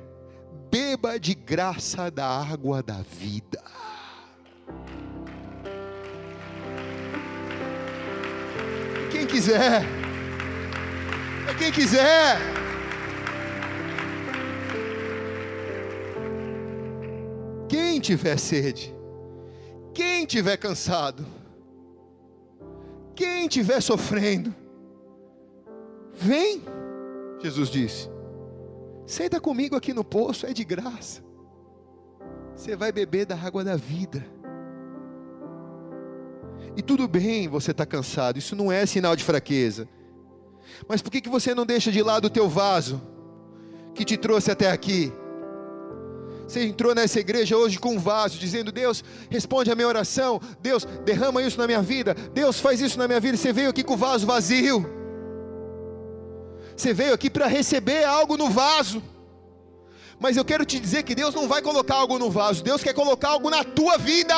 beba 0.72 1.20
de 1.20 1.34
graça 1.34 2.10
da 2.10 2.26
água 2.26 2.82
da 2.82 3.02
vida. 3.02 3.62
quiser. 9.34 9.84
Para 11.44 11.54
quem 11.56 11.72
quiser. 11.72 12.38
Quem 17.74 18.00
tiver 18.00 18.38
sede, 18.38 18.96
quem 19.96 20.28
tiver 20.28 20.58
cansado, 20.58 21.26
quem 23.16 23.48
tiver 23.48 23.82
sofrendo, 23.82 24.54
vem, 26.14 26.62
Jesus 27.42 27.70
disse. 27.70 28.12
Senta 29.08 29.42
comigo 29.42 29.76
aqui 29.76 29.92
no 29.92 30.04
poço, 30.04 30.46
é 30.46 30.54
de 30.54 30.64
graça. 30.64 31.24
Você 32.56 32.76
vai 32.76 32.92
beber 32.92 33.26
da 33.26 33.36
água 33.36 33.64
da 33.64 33.76
vida. 33.76 34.24
E 36.78 36.84
tudo 36.84 37.08
bem 37.08 37.48
você 37.48 37.72
está 37.72 37.88
cansado, 37.88 38.38
isso 38.38 38.56
não 38.56 38.72
é 38.72 38.86
sinal 38.86 39.16
de 39.16 39.24
fraqueza. 39.24 39.90
Mas 40.88 41.02
por 41.02 41.10
que, 41.10 41.22
que 41.22 41.28
você 41.30 41.56
não 41.56 41.66
deixa 41.66 41.92
de 41.92 42.04
lado 42.04 42.26
o 42.26 42.30
teu 42.30 42.48
vaso 42.48 43.02
que 43.96 44.06
te 44.06 44.16
trouxe 44.16 44.52
até 44.52 44.70
aqui? 44.70 45.12
Você 46.48 46.66
entrou 46.66 46.94
nessa 46.94 47.20
igreja 47.20 47.58
hoje 47.58 47.80
com 47.80 47.96
um 47.96 48.00
vaso, 48.00 48.38
dizendo: 48.38 48.72
Deus, 48.72 49.04
responde 49.30 49.72
a 49.72 49.76
minha 49.76 49.88
oração. 49.88 50.42
Deus, 50.62 50.86
derrama 51.06 51.42
isso 51.42 51.58
na 51.58 51.66
minha 51.66 51.82
vida. 51.82 52.14
Deus, 52.34 52.60
faz 52.60 52.82
isso 52.82 52.98
na 52.98 53.08
minha 53.08 53.20
vida. 53.20 53.38
Você 53.38 53.54
veio 53.54 53.70
aqui 53.70 53.84
com 53.84 53.94
o 53.94 53.98
vaso 53.98 54.26
vazio. 54.26 54.86
Você 56.76 56.94
veio 56.94 57.14
aqui 57.14 57.30
para 57.30 57.48
receber 57.48 58.04
algo 58.04 58.38
no 58.38 58.50
vaso. 58.50 59.02
Mas 60.20 60.38
eu 60.38 60.46
quero 60.46 60.66
te 60.66 60.80
dizer 60.80 61.04
que 61.04 61.16
Deus 61.16 61.34
não 61.34 61.48
vai 61.48 61.62
colocar 61.62 61.96
algo 61.96 62.20
no 62.20 62.30
vaso. 62.30 62.64
Deus 62.64 62.84
quer 62.84 62.94
colocar 62.94 63.30
algo 63.30 63.50
na 63.50 63.64
tua 63.64 63.98
vida. 63.98 64.36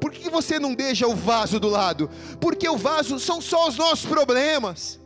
Por 0.00 0.12
que 0.12 0.30
você 0.30 0.58
não 0.58 0.74
deixa 0.74 1.06
o 1.06 1.14
vaso 1.14 1.58
do 1.58 1.68
lado? 1.68 2.08
Porque 2.40 2.68
o 2.68 2.76
vaso 2.76 3.18
são 3.18 3.40
só 3.40 3.68
os 3.68 3.76
nossos 3.76 4.06
problemas. 4.06 5.00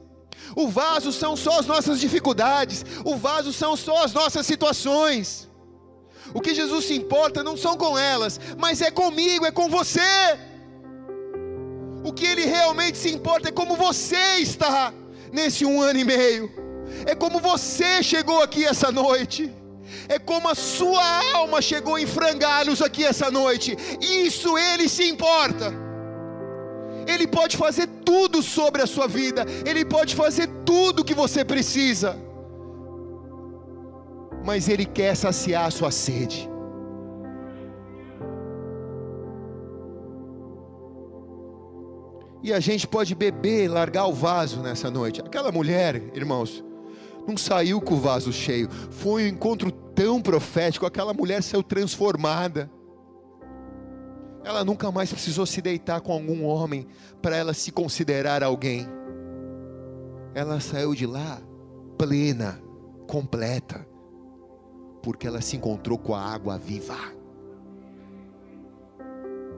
O 0.56 0.68
vaso 0.68 1.12
são 1.12 1.36
só 1.36 1.58
as 1.60 1.66
nossas 1.66 2.00
dificuldades. 2.00 2.84
O 3.04 3.16
vaso 3.16 3.52
são 3.52 3.76
só 3.76 4.04
as 4.04 4.12
nossas 4.12 4.46
situações. 4.46 5.48
O 6.34 6.40
que 6.40 6.54
Jesus 6.54 6.84
se 6.86 6.94
importa 6.94 7.42
não 7.42 7.56
são 7.56 7.76
com 7.76 7.98
elas, 7.98 8.40
mas 8.58 8.80
é 8.80 8.90
comigo, 8.90 9.44
é 9.44 9.50
com 9.50 9.68
você. 9.68 10.00
O 12.04 12.12
que 12.12 12.26
ele 12.26 12.44
realmente 12.44 12.98
se 12.98 13.10
importa 13.10 13.48
é 13.48 13.52
como 13.52 13.76
você 13.76 14.36
está 14.38 14.92
nesse 15.32 15.64
um 15.64 15.80
ano 15.80 15.98
e 15.98 16.04
meio. 16.04 16.50
É 17.06 17.14
como 17.14 17.40
você 17.40 18.02
chegou 18.02 18.42
aqui 18.42 18.64
essa 18.64 18.90
noite 18.90 19.52
é 20.08 20.18
como 20.18 20.48
a 20.48 20.54
sua 20.54 21.34
alma 21.34 21.60
chegou 21.60 21.98
em 21.98 22.06
frangalhos 22.06 22.80
aqui 22.80 23.04
essa 23.04 23.30
noite. 23.30 23.76
Isso 24.00 24.56
ele 24.58 24.88
se 24.88 25.08
importa. 25.08 25.72
Ele 27.06 27.26
pode 27.26 27.56
fazer 27.56 27.86
tudo 28.04 28.42
sobre 28.42 28.82
a 28.82 28.86
sua 28.86 29.06
vida, 29.06 29.44
ele 29.66 29.84
pode 29.84 30.14
fazer 30.14 30.48
tudo 30.64 31.04
que 31.04 31.14
você 31.14 31.44
precisa, 31.44 32.16
mas 34.44 34.68
ele 34.68 34.84
quer 34.84 35.14
saciar 35.16 35.66
a 35.66 35.70
sua 35.70 35.90
sede. 35.90 36.48
E 42.42 42.52
a 42.52 42.58
gente 42.58 42.88
pode 42.88 43.14
beber, 43.14 43.68
largar 43.68 44.06
o 44.06 44.12
vaso 44.12 44.60
nessa 44.60 44.90
noite. 44.90 45.20
Aquela 45.20 45.52
mulher, 45.52 46.02
irmãos, 46.12 46.62
não 47.26 47.36
saiu 47.36 47.80
com 47.80 47.94
o 47.94 48.00
vaso 48.00 48.32
cheio. 48.32 48.68
Foi 48.90 49.24
um 49.24 49.28
encontro 49.28 49.70
tão 49.70 50.20
profético. 50.20 50.84
Aquela 50.84 51.14
mulher 51.14 51.40
saiu 51.42 51.62
transformada. 51.62 52.68
Ela 54.44 54.64
nunca 54.64 54.90
mais 54.90 55.12
precisou 55.12 55.46
se 55.46 55.62
deitar 55.62 56.00
com 56.00 56.12
algum 56.12 56.44
homem 56.44 56.86
para 57.20 57.36
ela 57.36 57.54
se 57.54 57.70
considerar 57.70 58.42
alguém. 58.42 58.86
Ela 60.34 60.60
saiu 60.60 60.94
de 60.94 61.06
lá 61.06 61.40
plena, 61.96 62.60
completa, 63.06 63.86
porque 65.02 65.26
ela 65.26 65.40
se 65.40 65.56
encontrou 65.56 65.96
com 65.96 66.14
a 66.14 66.20
água 66.20 66.58
viva. 66.58 66.96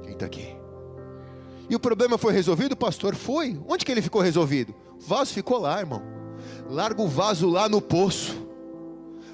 Quem 0.03 0.13
está 0.13 0.27
aqui? 0.27 0.55
E 1.71 1.75
o 1.75 1.81
problema 1.81 2.19
foi 2.19 2.35
resolvido, 2.35 2.77
pastor? 2.77 3.15
Foi. 3.15 3.59
Onde 3.67 3.85
que 3.85 3.93
ele 3.93 4.03
ficou 4.03 4.21
resolvido? 4.21 4.75
O 4.97 5.01
vaso 5.01 5.33
ficou 5.33 5.59
lá, 5.59 5.81
irmão. 5.81 6.03
Larga 6.69 7.01
o 7.01 7.09
vaso 7.09 7.49
lá 7.49 7.69
no 7.69 7.81
poço. 7.81 8.37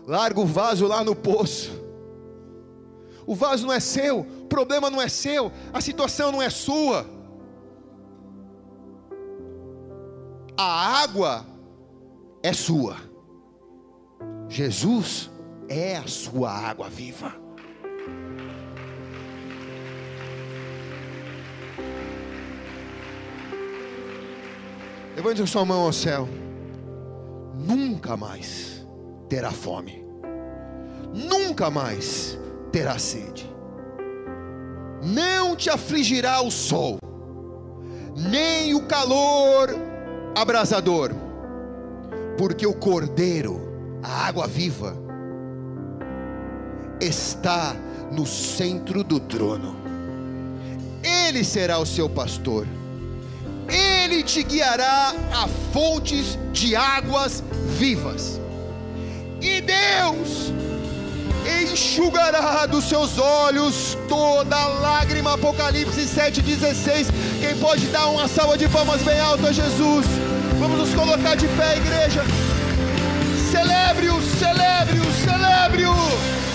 Larga 0.06 0.40
o 0.40 0.46
vaso 0.46 0.86
lá 0.86 1.02
no 1.02 1.16
poço. 1.16 1.79
O 3.30 3.34
vaso 3.36 3.64
não 3.64 3.72
é 3.72 3.78
seu, 3.78 4.22
o 4.22 4.46
problema 4.46 4.90
não 4.90 5.00
é 5.00 5.08
seu, 5.08 5.52
a 5.72 5.80
situação 5.80 6.32
não 6.32 6.42
é 6.42 6.50
sua. 6.50 7.06
A 10.56 11.00
água 11.00 11.46
é 12.42 12.52
sua. 12.52 12.96
Jesus 14.48 15.30
é 15.68 15.96
a 15.96 16.08
sua 16.08 16.50
água 16.50 16.88
viva. 16.88 17.32
Levante 25.14 25.42
a 25.42 25.46
sua 25.46 25.64
mão 25.64 25.82
ao 25.82 25.92
céu 25.92 26.28
nunca 27.54 28.16
mais 28.16 28.84
terá 29.28 29.52
fome, 29.52 30.04
nunca 31.14 31.70
mais 31.70 32.39
terá 32.70 32.98
sede, 32.98 33.50
não 35.02 35.56
te 35.56 35.70
afligirá 35.70 36.40
o 36.42 36.50
sol, 36.50 36.98
nem 38.16 38.74
o 38.74 38.82
calor 38.82 39.70
abrasador, 40.36 41.10
porque 42.38 42.66
o 42.66 42.74
Cordeiro, 42.74 43.60
a 44.02 44.26
água 44.26 44.46
viva, 44.46 44.96
está 47.00 47.74
no 48.12 48.26
centro 48.26 49.02
do 49.02 49.18
trono, 49.18 49.76
ele 51.02 51.44
será 51.44 51.78
o 51.78 51.86
seu 51.86 52.08
pastor. 52.08 52.66
Ele 53.68 54.24
te 54.24 54.42
guiará 54.42 55.14
a 55.32 55.46
fontes 55.72 56.36
de 56.52 56.74
águas 56.74 57.42
vivas. 57.78 58.40
E 59.40 59.60
Deus 59.60 60.52
enxugará 61.62 62.66
dos 62.66 62.84
seus 62.84 63.18
olhos 63.18 63.96
toda 64.08 64.66
lágrima. 64.66 65.34
Apocalipse 65.34 66.02
7,16. 66.02 67.06
Quem 67.40 67.56
pode 67.56 67.86
dar 67.86 68.06
uma 68.06 68.28
salva 68.28 68.56
de 68.56 68.68
palmas 68.68 69.02
bem 69.02 69.18
alta 69.18 69.48
a 69.48 69.52
Jesus? 69.52 70.06
Vamos 70.58 70.78
nos 70.78 70.94
colocar 70.94 71.34
de 71.36 71.48
pé, 71.48 71.76
igreja. 71.76 72.22
Celebre-o, 73.50 74.20
celebre-o, 74.22 75.12
celebre-o. 75.24 76.49